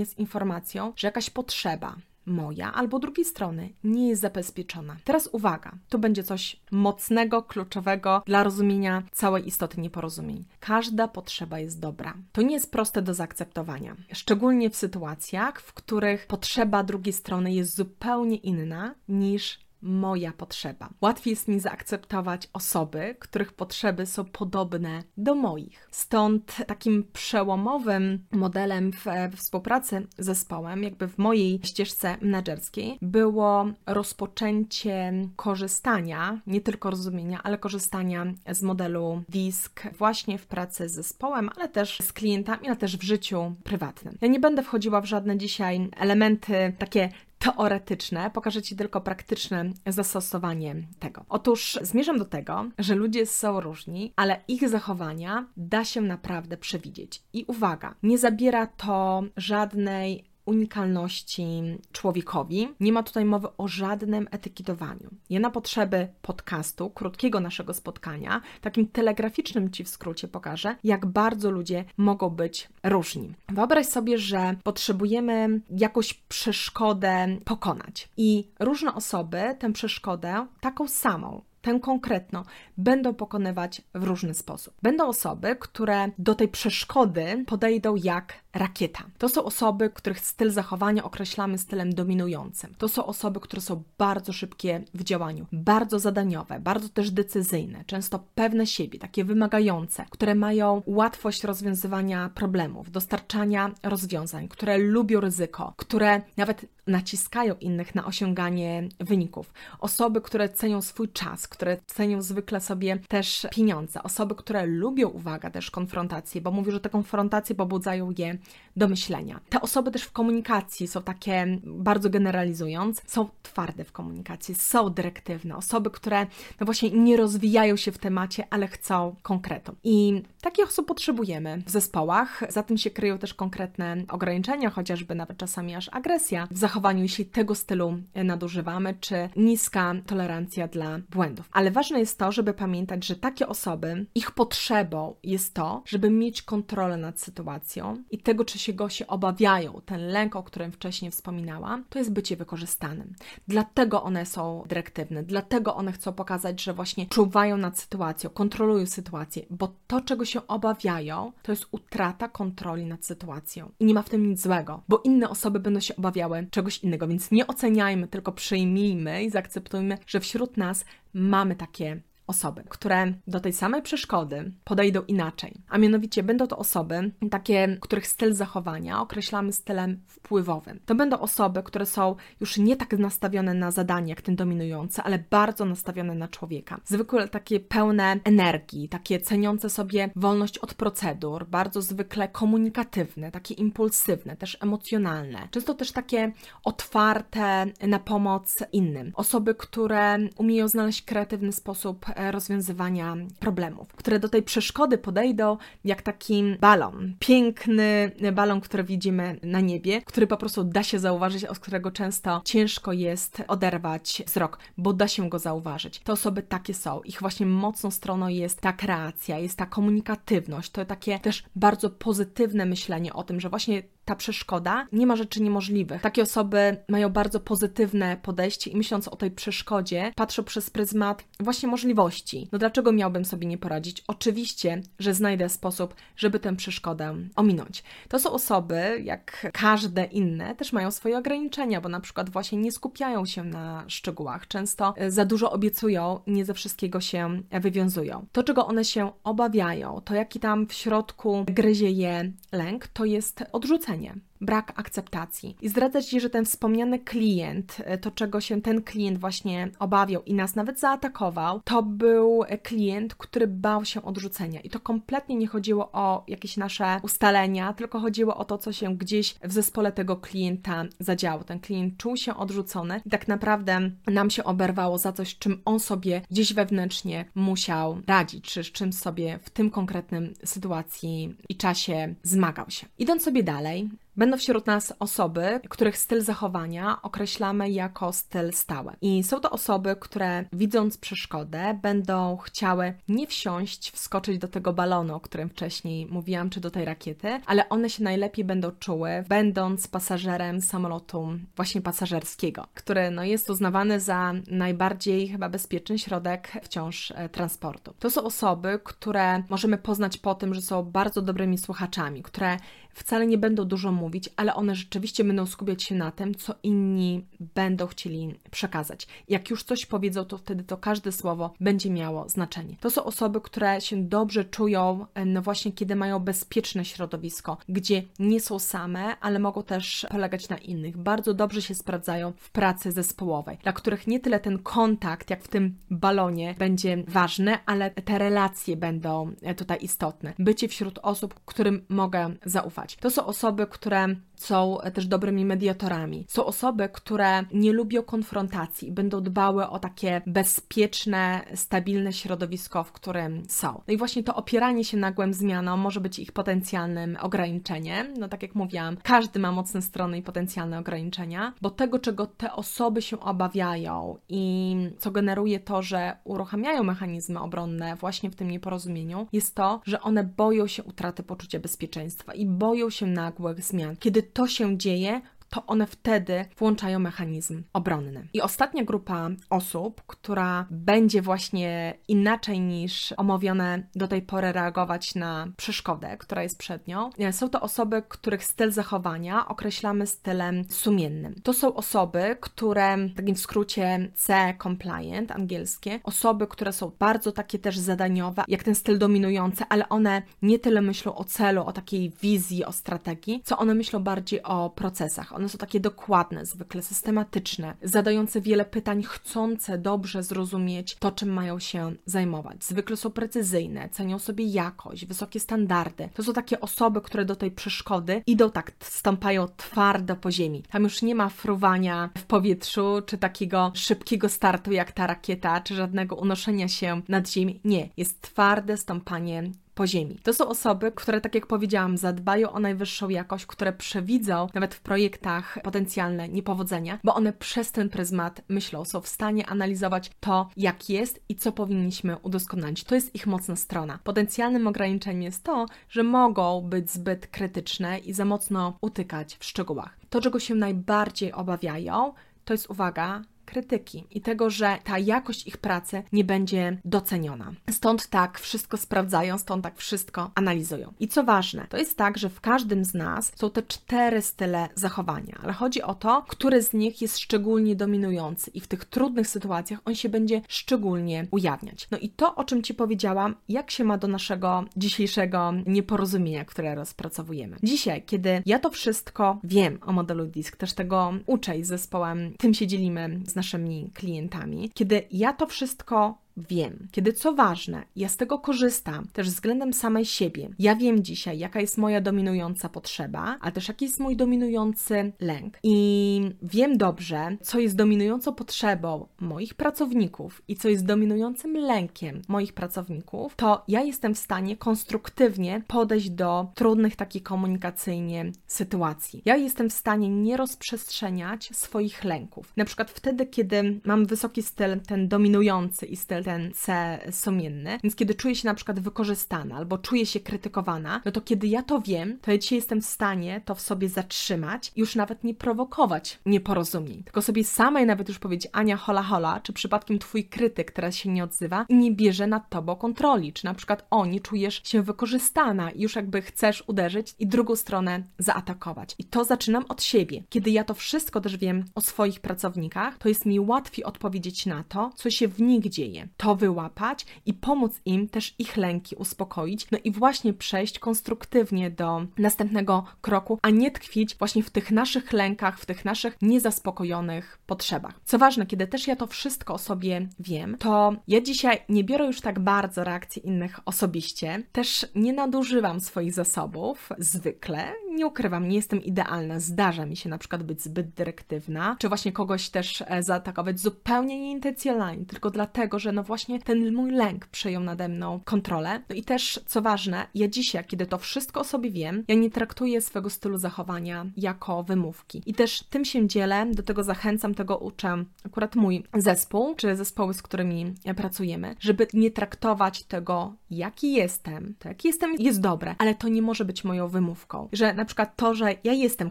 jest 0.00 0.18
informacją, 0.18 0.92
że 0.96 1.08
jakaś 1.08 1.30
potrzeba, 1.30 1.96
moja 2.26 2.72
albo 2.72 2.98
drugiej 2.98 3.24
strony 3.24 3.72
nie 3.84 4.08
jest 4.08 4.22
zabezpieczona. 4.22 4.96
Teraz 5.04 5.28
uwaga, 5.32 5.72
tu 5.88 5.98
będzie 5.98 6.22
coś 6.22 6.56
mocnego, 6.70 7.42
kluczowego 7.42 8.22
dla 8.26 8.42
rozumienia 8.42 9.02
całej 9.12 9.48
istoty 9.48 9.80
nieporozumień. 9.80 10.44
Każda 10.60 11.08
potrzeba 11.08 11.58
jest 11.58 11.80
dobra. 11.80 12.14
To 12.32 12.42
nie 12.42 12.54
jest 12.54 12.72
proste 12.72 13.02
do 13.02 13.14
zaakceptowania, 13.14 13.96
szczególnie 14.12 14.70
w 14.70 14.76
sytuacjach, 14.76 15.60
w 15.60 15.72
których 15.72 16.26
potrzeba 16.26 16.82
drugiej 16.82 17.12
strony 17.12 17.52
jest 17.52 17.76
zupełnie 17.76 18.36
inna 18.36 18.94
niż 19.08 19.69
moja 19.82 20.32
potrzeba. 20.32 20.88
Łatwiej 21.00 21.30
jest 21.30 21.48
mi 21.48 21.60
zaakceptować 21.60 22.48
osoby, 22.52 23.16
których 23.18 23.52
potrzeby 23.52 24.06
są 24.06 24.24
podobne 24.24 25.02
do 25.16 25.34
moich. 25.34 25.88
Stąd 25.90 26.56
takim 26.66 27.04
przełomowym 27.12 28.24
modelem 28.32 28.92
w, 28.92 29.04
w 29.32 29.36
współpracy 29.36 30.06
z 30.18 30.24
zespołem, 30.24 30.82
jakby 30.82 31.08
w 31.08 31.18
mojej 31.18 31.60
ścieżce 31.64 32.16
menedżerskiej, 32.20 32.98
było 33.02 33.66
rozpoczęcie 33.86 35.12
korzystania, 35.36 36.40
nie 36.46 36.60
tylko 36.60 36.90
rozumienia, 36.90 37.40
ale 37.42 37.58
korzystania 37.58 38.26
z 38.50 38.62
modelu 38.62 39.22
DISK 39.28 39.82
właśnie 39.98 40.38
w 40.38 40.46
pracy 40.46 40.88
z 40.88 40.92
zespołem, 40.92 41.50
ale 41.56 41.68
też 41.68 41.98
z 42.02 42.12
klientami, 42.12 42.66
ale 42.66 42.76
też 42.76 42.96
w 42.96 43.02
życiu 43.02 43.54
prywatnym. 43.64 44.18
Ja 44.20 44.28
nie 44.28 44.40
będę 44.40 44.62
wchodziła 44.62 45.00
w 45.00 45.04
żadne 45.04 45.38
dzisiaj 45.38 45.88
elementy 45.96 46.72
takie 46.78 47.08
teoretyczne, 47.40 48.30
pokażę 48.30 48.62
Ci 48.62 48.76
tylko 48.76 49.00
praktyczne 49.00 49.70
zastosowanie 49.86 50.76
tego. 50.98 51.24
Otóż 51.28 51.78
zmierzam 51.82 52.18
do 52.18 52.24
tego, 52.24 52.64
że 52.78 52.94
ludzie 52.94 53.26
są 53.26 53.60
różni, 53.60 54.12
ale 54.16 54.40
ich 54.48 54.68
zachowania 54.68 55.46
da 55.56 55.84
się 55.84 56.00
naprawdę 56.00 56.56
przewidzieć. 56.56 57.22
I 57.32 57.44
uwaga, 57.48 57.94
nie 58.02 58.18
zabiera 58.18 58.66
to 58.66 59.22
żadnej 59.36 60.29
unikalności 60.46 61.62
człowiekowi. 61.92 62.68
Nie 62.80 62.92
ma 62.92 63.02
tutaj 63.02 63.24
mowy 63.24 63.48
o 63.58 63.68
żadnym 63.68 64.28
etykietowaniu. 64.30 65.10
Ja 65.30 65.40
na 65.40 65.50
potrzeby 65.50 66.08
podcastu, 66.22 66.90
krótkiego 66.90 67.40
naszego 67.40 67.74
spotkania, 67.74 68.40
takim 68.60 68.88
telegraficznym 68.88 69.70
Ci 69.70 69.84
w 69.84 69.88
skrócie 69.88 70.28
pokażę, 70.28 70.76
jak 70.84 71.06
bardzo 71.06 71.50
ludzie 71.50 71.84
mogą 71.96 72.30
być 72.30 72.68
różni. 72.84 73.34
Wyobraź 73.48 73.86
sobie, 73.86 74.18
że 74.18 74.56
potrzebujemy 74.62 75.60
jakąś 75.70 76.14
przeszkodę 76.14 77.36
pokonać 77.44 78.08
i 78.16 78.48
różne 78.60 78.94
osoby 78.94 79.56
tę 79.58 79.72
przeszkodę 79.72 80.46
taką 80.60 80.88
samą 80.88 81.42
tę 81.62 81.80
konkretną, 81.80 82.42
będą 82.76 83.14
pokonywać 83.14 83.82
w 83.94 84.04
różny 84.04 84.34
sposób. 84.34 84.74
Będą 84.82 85.06
osoby, 85.06 85.56
które 85.60 86.10
do 86.18 86.34
tej 86.34 86.48
przeszkody 86.48 87.44
podejdą 87.46 87.96
jak 87.96 88.34
rakieta. 88.54 89.04
To 89.18 89.28
są 89.28 89.44
osoby, 89.44 89.90
których 89.90 90.20
styl 90.20 90.50
zachowania 90.50 91.04
określamy 91.04 91.58
stylem 91.58 91.94
dominującym. 91.94 92.74
To 92.78 92.88
są 92.88 93.06
osoby, 93.06 93.40
które 93.40 93.62
są 93.62 93.82
bardzo 93.98 94.32
szybkie 94.32 94.84
w 94.94 95.04
działaniu, 95.04 95.46
bardzo 95.52 95.98
zadaniowe, 95.98 96.60
bardzo 96.60 96.88
też 96.88 97.10
decyzyjne, 97.10 97.84
często 97.86 98.24
pewne 98.34 98.66
siebie, 98.66 98.98
takie 98.98 99.24
wymagające, 99.24 100.04
które 100.10 100.34
mają 100.34 100.82
łatwość 100.86 101.44
rozwiązywania 101.44 102.30
problemów, 102.34 102.90
dostarczania 102.90 103.70
rozwiązań, 103.82 104.48
które 104.48 104.78
lubią 104.78 105.20
ryzyko, 105.20 105.74
które 105.76 106.22
nawet 106.36 106.66
naciskają 106.86 107.54
innych 107.54 107.94
na 107.94 108.06
osiąganie 108.06 108.88
wyników. 109.00 109.52
Osoby, 109.80 110.20
które 110.20 110.48
cenią 110.48 110.82
swój 110.82 111.08
czas, 111.08 111.48
które 111.50 111.76
cenią 111.86 112.22
zwykle 112.22 112.60
sobie 112.60 112.98
też 113.08 113.46
pieniądze. 113.50 114.02
Osoby, 114.02 114.34
które 114.34 114.66
lubią, 114.66 115.08
uwaga, 115.08 115.50
też 115.50 115.70
konfrontacje, 115.70 116.40
bo 116.40 116.50
mówię, 116.50 116.72
że 116.72 116.80
te 116.80 116.88
konfrontacje 116.88 117.54
pobudzają 117.54 118.12
je 118.18 118.38
do 118.76 118.88
myślenia. 118.88 119.40
Te 119.48 119.60
osoby 119.60 119.90
też 119.90 120.02
w 120.02 120.12
komunikacji 120.12 120.88
są 120.88 121.02
takie, 121.02 121.58
bardzo 121.64 122.10
generalizując, 122.10 123.02
są 123.06 123.28
twarde 123.42 123.84
w 123.84 123.92
komunikacji, 123.92 124.54
są 124.54 124.90
dyrektywne. 124.90 125.56
Osoby, 125.56 125.90
które 125.90 126.26
no 126.60 126.64
właśnie 126.64 126.90
nie 126.90 127.16
rozwijają 127.16 127.76
się 127.76 127.92
w 127.92 127.98
temacie, 127.98 128.44
ale 128.50 128.68
chcą 128.68 129.16
konkretu. 129.22 129.74
I 129.84 130.22
takich 130.40 130.66
osób 130.66 130.86
potrzebujemy 130.86 131.62
w 131.66 131.70
zespołach. 131.70 132.42
Za 132.48 132.62
tym 132.62 132.78
się 132.78 132.90
kryją 132.90 133.18
też 133.18 133.34
konkretne 133.34 133.96
ograniczenia, 134.08 134.70
chociażby 134.70 135.14
nawet 135.14 135.36
czasami 135.36 135.74
aż 135.74 135.88
agresja 135.92 136.48
w 136.50 136.58
zachowaniu, 136.58 137.02
jeśli 137.02 137.26
tego 137.26 137.54
stylu 137.54 137.98
nadużywamy, 138.14 138.94
czy 139.00 139.28
niska 139.36 139.94
tolerancja 140.06 140.68
dla 140.68 140.98
błędów. 141.10 141.39
Ale 141.52 141.70
ważne 141.70 141.98
jest 141.98 142.18
to, 142.18 142.32
żeby 142.32 142.54
pamiętać, 142.54 143.06
że 143.06 143.16
takie 143.16 143.48
osoby, 143.48 144.06
ich 144.14 144.30
potrzebą 144.30 145.14
jest 145.22 145.54
to, 145.54 145.82
żeby 145.86 146.10
mieć 146.10 146.42
kontrolę 146.42 146.96
nad 146.96 147.20
sytuacją 147.20 148.02
i 148.10 148.18
tego, 148.18 148.44
czy 148.44 148.58
się 148.58 148.72
go 148.72 148.88
się 148.88 149.06
obawiają, 149.06 149.80
ten 149.86 150.08
lęk, 150.08 150.36
o 150.36 150.42
którym 150.42 150.72
wcześniej 150.72 151.10
wspominałam, 151.10 151.84
to 151.88 151.98
jest 151.98 152.12
bycie 152.12 152.36
wykorzystanym. 152.36 153.14
Dlatego 153.48 154.02
one 154.02 154.26
są 154.26 154.64
dyrektywne, 154.68 155.22
dlatego 155.22 155.76
one 155.76 155.92
chcą 155.92 156.12
pokazać, 156.12 156.62
że 156.62 156.74
właśnie 156.74 157.06
czuwają 157.06 157.56
nad 157.56 157.78
sytuacją, 157.78 158.30
kontrolują 158.30 158.86
sytuację, 158.86 159.42
bo 159.50 159.74
to, 159.86 160.00
czego 160.00 160.24
się 160.24 160.46
obawiają, 160.46 161.32
to 161.42 161.52
jest 161.52 161.66
utrata 161.70 162.28
kontroli 162.28 162.86
nad 162.86 163.04
sytuacją. 163.04 163.70
I 163.80 163.84
nie 163.84 163.94
ma 163.94 164.02
w 164.02 164.08
tym 164.08 164.28
nic 164.28 164.42
złego, 164.42 164.82
bo 164.88 165.00
inne 165.04 165.30
osoby 165.30 165.60
będą 165.60 165.80
się 165.80 165.96
obawiały 165.96 166.46
czegoś 166.50 166.78
innego, 166.78 167.08
więc 167.08 167.30
nie 167.30 167.46
oceniajmy, 167.46 168.08
tylko 168.08 168.32
przyjmijmy 168.32 169.24
i 169.24 169.30
zaakceptujmy, 169.30 169.98
że 170.06 170.20
wśród 170.20 170.56
nas 170.56 170.84
mamy 171.12 171.56
takie 171.56 172.02
osoby, 172.30 172.62
które 172.68 173.12
do 173.26 173.40
tej 173.40 173.52
samej 173.52 173.82
przeszkody 173.82 174.52
podejdą 174.64 175.02
inaczej. 175.02 175.54
A 175.68 175.78
mianowicie 175.78 176.22
będą 176.22 176.46
to 176.46 176.58
osoby, 176.58 177.10
takie, 177.30 177.78
których 177.80 178.06
styl 178.06 178.34
zachowania 178.34 179.00
określamy 179.00 179.52
stylem 179.52 180.00
wpływowym. 180.06 180.80
To 180.86 180.94
będą 180.94 181.18
osoby, 181.18 181.62
które 181.62 181.86
są 181.86 182.16
już 182.40 182.56
nie 182.58 182.76
tak 182.76 182.98
nastawione 182.98 183.54
na 183.54 183.70
zadanie 183.70 184.10
jak 184.10 184.22
ten 184.22 184.36
dominujący, 184.36 185.02
ale 185.02 185.18
bardzo 185.30 185.64
nastawione 185.64 186.14
na 186.14 186.28
człowieka. 186.28 186.80
Zwykle 186.84 187.28
takie 187.28 187.60
pełne 187.60 188.20
energii, 188.24 188.88
takie 188.88 189.20
ceniące 189.20 189.70
sobie 189.70 190.10
wolność 190.16 190.58
od 190.58 190.74
procedur, 190.74 191.46
bardzo 191.46 191.82
zwykle 191.82 192.28
komunikatywne, 192.28 193.30
takie 193.30 193.54
impulsywne, 193.54 194.36
też 194.36 194.56
emocjonalne. 194.60 195.48
Często 195.50 195.74
też 195.74 195.92
takie 195.92 196.32
otwarte 196.64 197.66
na 197.86 197.98
pomoc 197.98 198.56
innym. 198.72 199.12
Osoby, 199.14 199.54
które 199.54 200.18
umieją 200.36 200.68
znaleźć 200.68 201.02
kreatywny 201.02 201.52
sposób 201.52 202.06
rozwiązywania 202.30 203.16
problemów, 203.38 203.88
które 203.88 204.18
do 204.18 204.28
tej 204.28 204.42
przeszkody 204.42 204.98
podejdą 204.98 205.56
jak 205.84 206.02
taki 206.02 206.44
balon. 206.60 207.14
Piękny 207.18 208.10
balon, 208.32 208.60
który 208.60 208.84
widzimy 208.84 209.40
na 209.42 209.60
niebie, 209.60 210.02
który 210.02 210.26
po 210.26 210.36
prostu 210.36 210.64
da 210.64 210.82
się 210.82 210.98
zauważyć, 210.98 211.44
od 211.44 211.58
którego 211.58 211.90
często 211.90 212.42
ciężko 212.44 212.92
jest 212.92 213.42
oderwać 213.48 214.22
wzrok, 214.26 214.58
bo 214.78 214.92
da 214.92 215.08
się 215.08 215.28
go 215.28 215.38
zauważyć. 215.38 215.98
Te 215.98 216.12
osoby 216.12 216.42
takie 216.42 216.74
są. 216.74 217.00
Ich 217.02 217.20
właśnie 217.20 217.46
mocną 217.46 217.90
stroną 217.90 218.28
jest 218.28 218.60
ta 218.60 218.72
kreacja, 218.72 219.38
jest 219.38 219.58
ta 219.58 219.66
komunikatywność, 219.66 220.70
to 220.70 220.84
takie 220.84 221.18
też 221.18 221.44
bardzo 221.56 221.90
pozytywne 221.90 222.66
myślenie 222.66 223.12
o 223.12 223.22
tym, 223.22 223.40
że 223.40 223.48
właśnie 223.48 223.82
ta 224.10 224.16
przeszkoda, 224.16 224.86
nie 224.92 225.06
ma 225.06 225.16
rzeczy 225.16 225.42
niemożliwych. 225.42 226.02
Takie 226.02 226.22
osoby 226.22 226.76
mają 226.88 227.08
bardzo 227.08 227.40
pozytywne 227.40 228.16
podejście 228.22 228.70
i 228.70 228.76
myśląc 228.76 229.08
o 229.08 229.16
tej 229.16 229.30
przeszkodzie, 229.30 230.12
patrzą 230.16 230.44
przez 230.44 230.70
pryzmat 230.70 231.24
właśnie 231.40 231.68
możliwości. 231.68 232.48
No 232.52 232.58
dlaczego 232.58 232.92
miałbym 232.92 233.24
sobie 233.24 233.46
nie 233.46 233.58
poradzić? 233.58 234.04
Oczywiście, 234.06 234.82
że 234.98 235.14
znajdę 235.14 235.48
sposób, 235.48 235.94
żeby 236.16 236.40
tę 236.40 236.56
przeszkodę 236.56 237.16
ominąć. 237.36 237.82
To 238.08 238.18
są 238.18 238.30
osoby, 238.30 239.00
jak 239.04 239.50
każde 239.52 240.04
inne, 240.04 240.54
też 240.54 240.72
mają 240.72 240.90
swoje 240.90 241.18
ograniczenia, 241.18 241.80
bo 241.80 241.88
na 241.88 242.00
przykład 242.00 242.30
właśnie 242.30 242.58
nie 242.58 242.72
skupiają 242.72 243.26
się 243.26 243.44
na 243.44 243.84
szczegółach, 243.88 244.48
często 244.48 244.94
e, 244.96 245.10
za 245.10 245.24
dużo 245.24 245.52
obiecują, 245.52 246.20
nie 246.26 246.44
ze 246.44 246.54
wszystkiego 246.54 247.00
się 247.00 247.42
wywiązują. 247.50 248.26
To, 248.32 248.42
czego 248.42 248.66
one 248.66 248.84
się 248.84 249.10
obawiają, 249.24 250.00
to 250.04 250.14
jaki 250.14 250.40
tam 250.40 250.66
w 250.66 250.72
środku 250.72 251.44
gryzie 251.46 251.90
je 251.90 252.32
lęk, 252.52 252.88
to 252.88 253.04
jest 253.04 253.44
odrzucenie 253.52 253.99
внимание. 254.00 254.29
Brak 254.40 254.72
akceptacji. 254.76 255.56
I 255.60 255.68
zdradzać 255.68 256.06
Ci, 256.06 256.20
że 256.20 256.30
ten 256.30 256.44
wspomniany 256.44 256.98
klient, 256.98 257.76
e, 257.84 257.98
to 257.98 258.10
czego 258.10 258.40
się 258.40 258.62
ten 258.62 258.82
klient 258.82 259.18
właśnie 259.18 259.70
obawiał 259.78 260.22
i 260.22 260.34
nas 260.34 260.54
nawet 260.54 260.80
zaatakował, 260.80 261.60
to 261.64 261.82
był 261.82 262.44
klient, 262.62 263.14
który 263.14 263.46
bał 263.46 263.84
się 263.84 264.02
odrzucenia. 264.02 264.60
I 264.60 264.70
to 264.70 264.80
kompletnie 264.80 265.36
nie 265.36 265.46
chodziło 265.46 265.92
o 265.92 266.24
jakieś 266.28 266.56
nasze 266.56 267.00
ustalenia, 267.02 267.72
tylko 267.72 268.00
chodziło 268.00 268.36
o 268.36 268.44
to, 268.44 268.58
co 268.58 268.72
się 268.72 268.96
gdzieś 268.96 269.34
w 269.44 269.52
zespole 269.52 269.92
tego 269.92 270.16
klienta 270.16 270.84
zadziało. 271.00 271.44
Ten 271.44 271.60
klient 271.60 271.96
czuł 271.96 272.16
się 272.16 272.36
odrzucony 272.36 273.00
i 273.06 273.10
tak 273.10 273.28
naprawdę 273.28 273.90
nam 274.06 274.30
się 274.30 274.44
oberwało 274.44 274.98
za 274.98 275.12
coś, 275.12 275.38
czym 275.38 275.62
on 275.64 275.80
sobie 275.80 276.22
gdzieś 276.30 276.54
wewnętrznie 276.54 277.24
musiał 277.34 278.00
radzić, 278.06 278.44
czy 278.44 278.64
z 278.64 278.72
czym 278.72 278.92
sobie 278.92 279.38
w 279.42 279.50
tym 279.50 279.70
konkretnym 279.70 280.34
sytuacji 280.44 281.34
i 281.48 281.56
czasie 281.56 282.14
zmagał 282.22 282.70
się. 282.70 282.86
Idąc 282.98 283.22
sobie 283.22 283.42
dalej, 283.42 283.90
Będą 284.20 284.36
wśród 284.36 284.66
nas 284.66 284.92
osoby, 284.98 285.60
których 285.68 285.98
styl 285.98 286.22
zachowania 286.22 287.02
określamy 287.02 287.70
jako 287.70 288.12
styl 288.12 288.52
stały. 288.52 288.92
I 289.00 289.22
są 289.22 289.40
to 289.40 289.50
osoby, 289.50 289.96
które 290.00 290.44
widząc 290.52 290.98
przeszkodę, 290.98 291.78
będą 291.82 292.36
chciały 292.36 292.94
nie 293.08 293.26
wsiąść, 293.26 293.90
wskoczyć 293.90 294.38
do 294.38 294.48
tego 294.48 294.72
balonu, 294.72 295.14
o 295.14 295.20
którym 295.20 295.48
wcześniej 295.48 296.06
mówiłam, 296.06 296.50
czy 296.50 296.60
do 296.60 296.70
tej 296.70 296.84
rakiety, 296.84 297.40
ale 297.46 297.68
one 297.68 297.90
się 297.90 298.04
najlepiej 298.04 298.44
będą 298.44 298.70
czuły, 298.70 299.24
będąc 299.28 299.88
pasażerem 299.88 300.60
samolotu 300.60 301.28
właśnie 301.56 301.80
pasażerskiego, 301.80 302.66
który 302.74 303.10
no, 303.10 303.24
jest 303.24 303.50
uznawany 303.50 304.00
za 304.00 304.32
najbardziej 304.50 305.28
chyba 305.28 305.48
bezpieczny 305.48 305.98
środek 305.98 306.52
wciąż 306.62 307.10
e, 307.16 307.28
transportu. 307.28 307.94
To 307.98 308.10
są 308.10 308.22
osoby, 308.22 308.80
które 308.84 309.42
możemy 309.48 309.78
poznać 309.78 310.18
po 310.18 310.34
tym, 310.34 310.54
że 310.54 310.62
są 310.62 310.82
bardzo 310.82 311.22
dobrymi 311.22 311.58
słuchaczami, 311.58 312.22
które 312.22 312.56
wcale 312.94 313.26
nie 313.26 313.38
będą 313.38 313.64
dużo 313.64 313.92
mówić, 313.92 314.28
ale 314.36 314.54
one 314.54 314.74
rzeczywiście 314.74 315.24
będą 315.24 315.46
skupiać 315.46 315.82
się 315.82 315.94
na 315.94 316.10
tym, 316.10 316.34
co 316.34 316.54
inni 316.62 317.26
będą 317.54 317.86
chcieli 317.86 318.34
przekazać. 318.50 319.06
Jak 319.28 319.50
już 319.50 319.62
coś 319.62 319.86
powiedzą, 319.86 320.24
to 320.24 320.38
wtedy 320.38 320.64
to 320.64 320.76
każde 320.76 321.12
słowo 321.12 321.54
będzie 321.60 321.90
miało 321.90 322.28
znaczenie. 322.28 322.76
To 322.80 322.90
są 322.90 323.04
osoby, 323.04 323.40
które 323.40 323.80
się 323.80 324.04
dobrze 324.04 324.44
czują, 324.44 325.06
no 325.26 325.42
właśnie 325.42 325.72
kiedy 325.72 325.96
mają 325.96 326.18
bezpieczne 326.18 326.84
środowisko, 326.84 327.56
gdzie 327.68 328.02
nie 328.18 328.40
są 328.40 328.58
same, 328.58 329.18
ale 329.20 329.38
mogą 329.38 329.62
też 329.62 330.06
polegać 330.10 330.48
na 330.48 330.58
innych. 330.58 330.96
Bardzo 330.96 331.34
dobrze 331.34 331.62
się 331.62 331.74
sprawdzają 331.74 332.32
w 332.36 332.50
pracy 332.50 332.92
zespołowej, 332.92 333.58
dla 333.62 333.72
których 333.72 334.06
nie 334.06 334.20
tyle 334.20 334.40
ten 334.40 334.58
kontakt, 334.58 335.30
jak 335.30 335.42
w 335.42 335.48
tym 335.48 335.74
balonie, 335.90 336.54
będzie 336.58 337.04
ważny, 337.08 337.58
ale 337.66 337.90
te 337.90 338.18
relacje 338.18 338.76
będą 338.76 339.32
tutaj 339.56 339.78
istotne. 339.80 340.34
Bycie 340.38 340.68
wśród 340.68 340.98
osób, 341.02 341.40
którym 341.44 341.84
mogę 341.88 342.34
zaufać. 342.44 342.79
To 343.00 343.10
są 343.10 343.26
osoby, 343.26 343.66
które 343.66 344.06
są 344.42 344.78
też 344.94 345.06
dobrymi 345.06 345.44
mediatorami. 345.44 346.24
Są 346.28 346.44
osoby, 346.44 346.88
które 346.92 347.44
nie 347.52 347.72
lubią 347.72 348.02
konfrontacji 348.02 348.88
i 348.88 348.92
będą 348.92 349.20
dbały 349.20 349.68
o 349.68 349.78
takie 349.78 350.22
bezpieczne, 350.26 351.40
stabilne 351.54 352.12
środowisko, 352.12 352.84
w 352.84 352.92
którym 352.92 353.42
są. 353.48 353.82
No 353.88 353.94
i 353.94 353.96
właśnie 353.96 354.24
to 354.24 354.34
opieranie 354.34 354.84
się 354.84 354.96
nagłym 354.96 355.34
zmianom 355.34 355.80
może 355.80 356.00
być 356.00 356.18
ich 356.18 356.32
potencjalnym 356.32 357.16
ograniczeniem. 357.20 358.14
No 358.18 358.28
tak 358.28 358.42
jak 358.42 358.54
mówiłam, 358.54 358.96
każdy 359.02 359.40
ma 359.40 359.52
mocne 359.52 359.82
strony 359.82 360.18
i 360.18 360.22
potencjalne 360.22 360.78
ograniczenia, 360.78 361.52
bo 361.62 361.70
tego, 361.70 361.98
czego 361.98 362.26
te 362.26 362.52
osoby 362.52 363.02
się 363.02 363.20
obawiają 363.20 364.16
i 364.28 364.76
co 364.98 365.10
generuje 365.10 365.60
to, 365.60 365.82
że 365.82 366.16
uruchamiają 366.24 366.82
mechanizmy 366.82 367.40
obronne 367.40 367.96
właśnie 367.96 368.30
w 368.30 368.36
tym 368.36 368.50
nieporozumieniu, 368.50 369.26
jest 369.32 369.54
to, 369.54 369.80
że 369.84 370.00
one 370.00 370.24
boją 370.24 370.66
się 370.66 370.82
utraty 370.82 371.22
poczucia 371.22 371.58
bezpieczeństwa 371.58 372.34
i 372.34 372.46
boją 372.46 372.90
się 372.90 373.06
nagłych 373.06 373.64
zmian. 373.64 373.96
Kiedy 373.96 374.22
to 374.32 374.48
się 374.48 374.78
dzieje, 374.78 375.20
to 375.50 375.66
one 375.66 375.86
wtedy 375.86 376.44
włączają 376.58 376.98
mechanizm 376.98 377.62
obronny. 377.72 378.28
I 378.32 378.40
ostatnia 378.40 378.84
grupa 378.84 379.28
osób, 379.50 380.02
która 380.06 380.66
będzie 380.70 381.22
właśnie 381.22 381.94
inaczej 382.08 382.60
niż 382.60 383.14
omówione 383.16 383.82
do 383.94 384.08
tej 384.08 384.22
pory 384.22 384.52
reagować 384.52 385.14
na 385.14 385.46
przeszkodę, 385.56 386.16
która 386.16 386.42
jest 386.42 386.58
przed 386.58 386.86
nią, 386.86 387.10
są 387.30 387.48
to 387.48 387.60
osoby, 387.60 388.02
których 388.08 388.44
styl 388.44 388.72
zachowania 388.72 389.48
określamy 389.48 390.06
stylem 390.06 390.64
sumiennym. 390.68 391.34
To 391.42 391.52
są 391.52 391.74
osoby, 391.74 392.36
które, 392.40 392.96
w 392.96 393.14
takim 393.14 393.36
skrócie 393.36 394.10
C 394.14 394.54
compliant, 394.62 395.30
angielskie, 395.30 396.00
osoby, 396.04 396.46
które 396.46 396.72
są 396.72 396.92
bardzo 396.98 397.32
takie 397.32 397.58
też 397.58 397.78
zadaniowe, 397.78 398.44
jak 398.48 398.62
ten 398.62 398.74
styl 398.74 398.98
dominujący, 398.98 399.64
ale 399.68 399.88
one 399.88 400.22
nie 400.42 400.58
tyle 400.58 400.82
myślą 400.82 401.14
o 401.14 401.24
celu, 401.24 401.64
o 401.64 401.72
takiej 401.72 402.10
wizji, 402.22 402.64
o 402.64 402.72
strategii, 402.72 403.42
co 403.44 403.58
one 403.58 403.74
myślą 403.74 404.00
bardziej 404.00 404.42
o 404.42 404.70
procesach 404.70 405.32
one 405.40 405.48
są 405.48 405.58
takie 405.58 405.80
dokładne, 405.80 406.46
zwykle 406.46 406.82
systematyczne, 406.82 407.74
zadające 407.82 408.40
wiele 408.40 408.64
pytań, 408.64 409.02
chcące 409.02 409.78
dobrze 409.78 410.22
zrozumieć 410.22 410.96
to, 410.96 411.12
czym 411.12 411.28
mają 411.28 411.58
się 411.58 411.92
zajmować. 412.06 412.64
Zwykle 412.64 412.96
są 412.96 413.10
precyzyjne, 413.10 413.88
cenią 413.88 414.18
sobie 414.18 414.44
jakość, 414.44 415.06
wysokie 415.06 415.40
standardy. 415.40 416.08
To 416.14 416.22
są 416.22 416.32
takie 416.32 416.60
osoby, 416.60 417.00
które 417.00 417.24
do 417.24 417.36
tej 417.36 417.50
przeszkody 417.50 418.22
idą 418.26 418.50
tak, 418.50 418.72
stąpają 418.80 419.48
twardo 419.56 420.16
po 420.16 420.30
ziemi. 420.30 420.62
Tam 420.70 420.82
już 420.82 421.02
nie 421.02 421.14
ma 421.14 421.28
fruwania 421.28 422.10
w 422.18 422.22
powietrzu, 422.22 423.02
czy 423.06 423.18
takiego 423.18 423.72
szybkiego 423.74 424.28
startu 424.28 424.72
jak 424.72 424.92
ta 424.92 425.06
rakieta, 425.06 425.60
czy 425.60 425.74
żadnego 425.74 426.16
unoszenia 426.16 426.68
się 426.68 427.02
nad 427.08 427.30
ziemią. 427.30 427.54
Nie, 427.64 427.88
jest 427.96 428.20
twarde 428.20 428.76
stąpanie 428.76 429.50
po 429.80 429.86
ziemi. 429.86 430.18
To 430.22 430.32
są 430.32 430.48
osoby, 430.48 430.92
które, 430.92 431.20
tak 431.20 431.34
jak 431.34 431.46
powiedziałam, 431.46 431.96
zadbają 431.96 432.52
o 432.52 432.60
najwyższą 432.60 433.08
jakość, 433.08 433.46
które 433.46 433.72
przewidzą 433.72 434.46
nawet 434.54 434.74
w 434.74 434.80
projektach 434.80 435.58
potencjalne 435.62 436.28
niepowodzenia, 436.28 436.98
bo 437.04 437.14
one 437.14 437.32
przez 437.32 437.72
ten 437.72 437.88
pryzmat 437.88 438.42
myślą, 438.48 438.84
są 438.84 439.00
w 439.00 439.08
stanie 439.08 439.46
analizować 439.46 440.10
to, 440.20 440.50
jak 440.56 440.90
jest 440.90 441.20
i 441.28 441.34
co 441.34 441.52
powinniśmy 441.52 442.16
udoskonalić. 442.16 442.84
To 442.84 442.94
jest 442.94 443.14
ich 443.14 443.26
mocna 443.26 443.56
strona. 443.56 443.98
Potencjalnym 444.04 444.66
ograniczeniem 444.66 445.22
jest 445.22 445.44
to, 445.44 445.66
że 445.88 446.02
mogą 446.02 446.60
być 446.60 446.90
zbyt 446.90 447.26
krytyczne 447.26 447.98
i 447.98 448.12
za 448.12 448.24
mocno 448.24 448.78
utykać 448.80 449.36
w 449.36 449.44
szczegółach. 449.44 449.96
To, 450.10 450.20
czego 450.20 450.40
się 450.40 450.54
najbardziej 450.54 451.32
obawiają, 451.32 452.12
to 452.44 452.54
jest 452.54 452.70
uwaga, 452.70 453.22
krytyki 453.50 454.06
i 454.10 454.20
tego, 454.20 454.50
że 454.50 454.78
ta 454.84 454.98
jakość 454.98 455.46
ich 455.46 455.56
pracy 455.56 456.02
nie 456.12 456.24
będzie 456.24 456.78
doceniona. 456.84 457.52
Stąd 457.70 458.08
tak 458.08 458.38
wszystko 458.38 458.76
sprawdzają, 458.76 459.38
stąd 459.38 459.64
tak 459.64 459.76
wszystko 459.76 460.30
analizują. 460.34 460.92
I 461.00 461.08
co 461.08 461.24
ważne, 461.24 461.66
to 461.68 461.76
jest 461.76 461.96
tak, 461.96 462.18
że 462.18 462.28
w 462.28 462.40
każdym 462.40 462.84
z 462.84 462.94
nas 462.94 463.32
są 463.36 463.50
te 463.50 463.62
cztery 463.62 464.22
style 464.22 464.68
zachowania, 464.74 465.38
ale 465.42 465.52
chodzi 465.52 465.82
o 465.82 465.94
to, 465.94 466.24
który 466.28 466.62
z 466.62 466.72
nich 466.72 467.02
jest 467.02 467.18
szczególnie 467.18 467.76
dominujący 467.76 468.50
i 468.50 468.60
w 468.60 468.68
tych 468.68 468.84
trudnych 468.84 469.28
sytuacjach 469.28 469.80
on 469.84 469.94
się 469.94 470.08
będzie 470.08 470.42
szczególnie 470.48 471.26
ujawniać. 471.30 471.88
No 471.90 471.98
i 471.98 472.08
to, 472.08 472.34
o 472.34 472.44
czym 472.44 472.62
Ci 472.62 472.74
powiedziałam, 472.74 473.34
jak 473.48 473.70
się 473.70 473.84
ma 473.84 473.98
do 473.98 474.08
naszego 474.08 474.64
dzisiejszego 474.76 475.52
nieporozumienia, 475.66 476.44
które 476.44 476.74
rozpracowujemy. 476.74 477.56
Dzisiaj, 477.62 478.02
kiedy 478.02 478.42
ja 478.46 478.58
to 478.58 478.70
wszystko 478.70 479.38
wiem 479.44 479.78
o 479.86 479.92
modelu 479.92 480.26
DISK, 480.26 480.56
też 480.56 480.72
tego 480.72 481.12
uczę 481.26 481.58
i 481.58 481.64
z 481.64 481.70
zespołem 481.80 482.34
tym 482.38 482.54
się 482.54 482.66
dzielimy 482.66 483.20
z 483.26 483.36
naszymi 483.40 483.90
klientami, 483.94 484.70
kiedy 484.74 485.06
ja 485.10 485.32
to 485.32 485.46
wszystko 485.46 486.18
wiem, 486.48 486.88
kiedy 486.90 487.12
co 487.12 487.32
ważne, 487.32 487.82
ja 487.96 488.08
z 488.08 488.16
tego 488.16 488.38
korzystam 488.38 489.06
też 489.12 489.28
względem 489.28 489.72
samej 489.72 490.04
siebie. 490.04 490.48
Ja 490.58 490.76
wiem 490.76 491.04
dzisiaj, 491.04 491.38
jaka 491.38 491.60
jest 491.60 491.78
moja 491.78 492.00
dominująca 492.00 492.68
potrzeba, 492.68 493.38
ale 493.40 493.52
też 493.52 493.68
jaki 493.68 493.84
jest 493.84 494.00
mój 494.00 494.16
dominujący 494.16 495.12
lęk. 495.20 495.58
I 495.62 496.20
wiem 496.42 496.78
dobrze, 496.78 497.36
co 497.42 497.58
jest 497.58 497.76
dominującą 497.76 498.34
potrzebą 498.34 499.06
moich 499.20 499.54
pracowników 499.54 500.42
i 500.48 500.56
co 500.56 500.68
jest 500.68 500.84
dominującym 500.84 501.56
lękiem 501.56 502.22
moich 502.28 502.52
pracowników, 502.52 503.36
to 503.36 503.64
ja 503.68 503.80
jestem 503.80 504.14
w 504.14 504.18
stanie 504.18 504.56
konstruktywnie 504.56 505.62
podejść 505.66 506.10
do 506.10 506.46
trudnych 506.54 506.96
takich 506.96 507.22
komunikacyjnie 507.22 508.32
sytuacji. 508.46 509.22
Ja 509.24 509.36
jestem 509.36 509.70
w 509.70 509.72
stanie 509.72 510.08
nie 510.08 510.36
rozprzestrzeniać 510.36 511.50
swoich 511.52 512.04
lęków. 512.04 512.52
Na 512.56 512.64
przykład 512.64 512.90
wtedy, 512.90 513.26
kiedy 513.26 513.80
mam 513.84 514.06
wysoki 514.06 514.42
styl, 514.42 514.80
ten 514.80 515.08
dominujący 515.08 515.86
i 515.86 515.96
styl 515.96 516.24
ten 516.24 516.29
ten 516.30 516.52
C 516.54 516.98
sumienny. 517.10 517.78
Więc 517.82 517.96
kiedy 517.96 518.14
czuję 518.14 518.34
się 518.34 518.48
na 518.48 518.54
przykład 518.54 518.80
wykorzystana 518.80 519.56
albo 519.56 519.78
czuję 519.78 520.06
się 520.06 520.20
krytykowana, 520.20 521.00
no 521.04 521.12
to 521.12 521.20
kiedy 521.20 521.46
ja 521.46 521.62
to 521.62 521.80
wiem, 521.80 522.18
to 522.22 522.30
ja 522.30 522.38
dzisiaj 522.38 522.56
jestem 522.56 522.80
w 522.80 522.86
stanie 522.86 523.40
to 523.44 523.54
w 523.54 523.60
sobie 523.60 523.88
zatrzymać 523.88 524.72
i 524.76 524.80
już 524.80 524.96
nawet 524.96 525.24
nie 525.24 525.34
prowokować 525.34 526.18
nieporozumień. 526.26 527.02
Tylko 527.04 527.22
sobie 527.22 527.44
samej 527.44 527.86
nawet 527.86 528.08
już 528.08 528.18
powiedzieć, 528.18 528.50
Ania, 528.52 528.76
hola, 528.76 529.02
hola, 529.02 529.40
czy 529.40 529.52
przypadkiem 529.52 529.98
twój 529.98 530.24
krytyk 530.24 530.70
teraz 530.70 530.94
się 530.94 531.10
nie 531.10 531.24
odzywa 531.24 531.66
i 531.68 531.74
nie 531.74 531.92
bierze 531.92 532.26
nad 532.26 532.50
tobą 532.50 532.76
kontroli, 532.76 533.32
czy 533.32 533.44
na 533.44 533.54
przykład 533.54 533.86
o, 533.90 534.06
nie 534.06 534.20
czujesz 534.20 534.60
się 534.64 534.82
wykorzystana 534.82 535.70
i 535.70 535.82
już 535.82 535.96
jakby 535.96 536.22
chcesz 536.22 536.64
uderzyć 536.66 537.14
i 537.18 537.26
drugą 537.26 537.56
stronę 537.56 538.02
zaatakować. 538.18 538.94
I 538.98 539.04
to 539.04 539.24
zaczynam 539.24 539.64
od 539.68 539.82
siebie. 539.82 540.22
Kiedy 540.28 540.50
ja 540.50 540.64
to 540.64 540.74
wszystko 540.74 541.20
też 541.20 541.36
wiem 541.36 541.64
o 541.74 541.80
swoich 541.80 542.20
pracownikach, 542.20 542.98
to 542.98 543.08
jest 543.08 543.26
mi 543.26 543.40
łatwiej 543.40 543.84
odpowiedzieć 543.84 544.46
na 544.46 544.64
to, 544.64 544.90
co 544.94 545.10
się 545.10 545.28
w 545.28 545.40
nich 545.40 545.68
dzieje, 545.68 546.08
to 546.20 546.36
wyłapać 546.36 547.06
i 547.26 547.34
pomóc 547.34 547.80
im 547.84 548.08
też 548.08 548.34
ich 548.38 548.56
lęki 548.56 548.96
uspokoić, 548.96 549.70
no 549.70 549.78
i 549.84 549.90
właśnie 549.90 550.32
przejść 550.32 550.78
konstruktywnie 550.78 551.70
do 551.70 552.06
następnego 552.18 552.84
kroku, 553.00 553.38
a 553.42 553.50
nie 553.50 553.70
tkwić 553.70 554.16
właśnie 554.16 554.42
w 554.42 554.50
tych 554.50 554.70
naszych 554.70 555.12
lękach, 555.12 555.58
w 555.58 555.66
tych 555.66 555.84
naszych 555.84 556.16
niezaspokojonych 556.22 557.38
potrzebach. 557.46 558.00
Co 558.04 558.18
ważne, 558.18 558.46
kiedy 558.46 558.66
też 558.66 558.86
ja 558.86 558.96
to 558.96 559.06
wszystko 559.06 559.54
o 559.54 559.58
sobie 559.58 560.08
wiem, 560.18 560.56
to 560.58 560.92
ja 561.08 561.20
dzisiaj 561.20 561.62
nie 561.68 561.84
biorę 561.84 562.06
już 562.06 562.20
tak 562.20 562.40
bardzo 562.40 562.84
reakcji 562.84 563.26
innych 563.26 563.60
osobiście, 563.64 564.42
też 564.52 564.86
nie 564.94 565.12
nadużywam 565.12 565.80
swoich 565.80 566.12
zasobów 566.12 566.88
zwykle, 566.98 567.72
nie 567.90 568.06
ukrywam, 568.06 568.48
nie 568.48 568.56
jestem 568.56 568.82
idealna, 568.82 569.40
zdarza 569.40 569.86
mi 569.86 569.96
się 569.96 570.08
na 570.08 570.18
przykład 570.18 570.42
być 570.42 570.62
zbyt 570.62 570.90
dyrektywna, 570.90 571.76
czy 571.78 571.88
właśnie 571.88 572.12
kogoś 572.12 572.50
też 572.50 572.84
e, 572.86 573.02
zaatakować 573.02 573.60
zupełnie 573.60 574.20
nieintencjonalnie, 574.20 575.04
tylko 575.04 575.30
dlatego, 575.30 575.78
że 575.78 575.92
no 575.92 576.02
właśnie 576.10 576.40
ten 576.40 576.74
mój 576.74 576.90
lęk 576.90 577.26
przejął 577.26 577.62
nade 577.62 577.88
mną 577.88 578.20
kontrolę. 578.24 578.82
No 578.88 578.94
i 578.94 579.02
też, 579.02 579.40
co 579.46 579.62
ważne, 579.62 580.06
ja 580.14 580.28
dzisiaj, 580.28 580.64
kiedy 580.64 580.86
to 580.86 580.98
wszystko 580.98 581.40
o 581.40 581.44
sobie 581.44 581.70
wiem, 581.70 582.04
ja 582.08 582.14
nie 582.14 582.30
traktuję 582.30 582.80
swego 582.80 583.10
stylu 583.10 583.38
zachowania 583.38 584.06
jako 584.16 584.62
wymówki. 584.62 585.22
I 585.26 585.34
też 585.34 585.62
tym 585.62 585.84
się 585.84 586.08
dzielę, 586.08 586.46
do 586.52 586.62
tego 586.62 586.82
zachęcam, 586.82 587.34
tego 587.34 587.58
uczę 587.58 588.04
akurat 588.26 588.56
mój 588.56 588.84
zespół, 588.94 589.54
czy 589.54 589.76
zespoły, 589.76 590.14
z 590.14 590.22
którymi 590.22 590.74
pracujemy, 590.96 591.56
żeby 591.60 591.86
nie 591.92 592.10
traktować 592.10 592.82
tego, 592.82 593.34
jaki 593.50 593.92
jestem, 593.92 594.54
to 594.58 594.68
jaki 594.68 594.88
jestem 594.88 595.14
jest 595.18 595.40
dobre, 595.40 595.74
ale 595.78 595.94
to 595.94 596.08
nie 596.08 596.22
może 596.22 596.44
być 596.44 596.64
moją 596.64 596.88
wymówką. 596.88 597.48
Że 597.52 597.74
na 597.74 597.84
przykład 597.84 598.16
to, 598.16 598.34
że 598.34 598.54
ja 598.64 598.72
jestem 598.72 599.10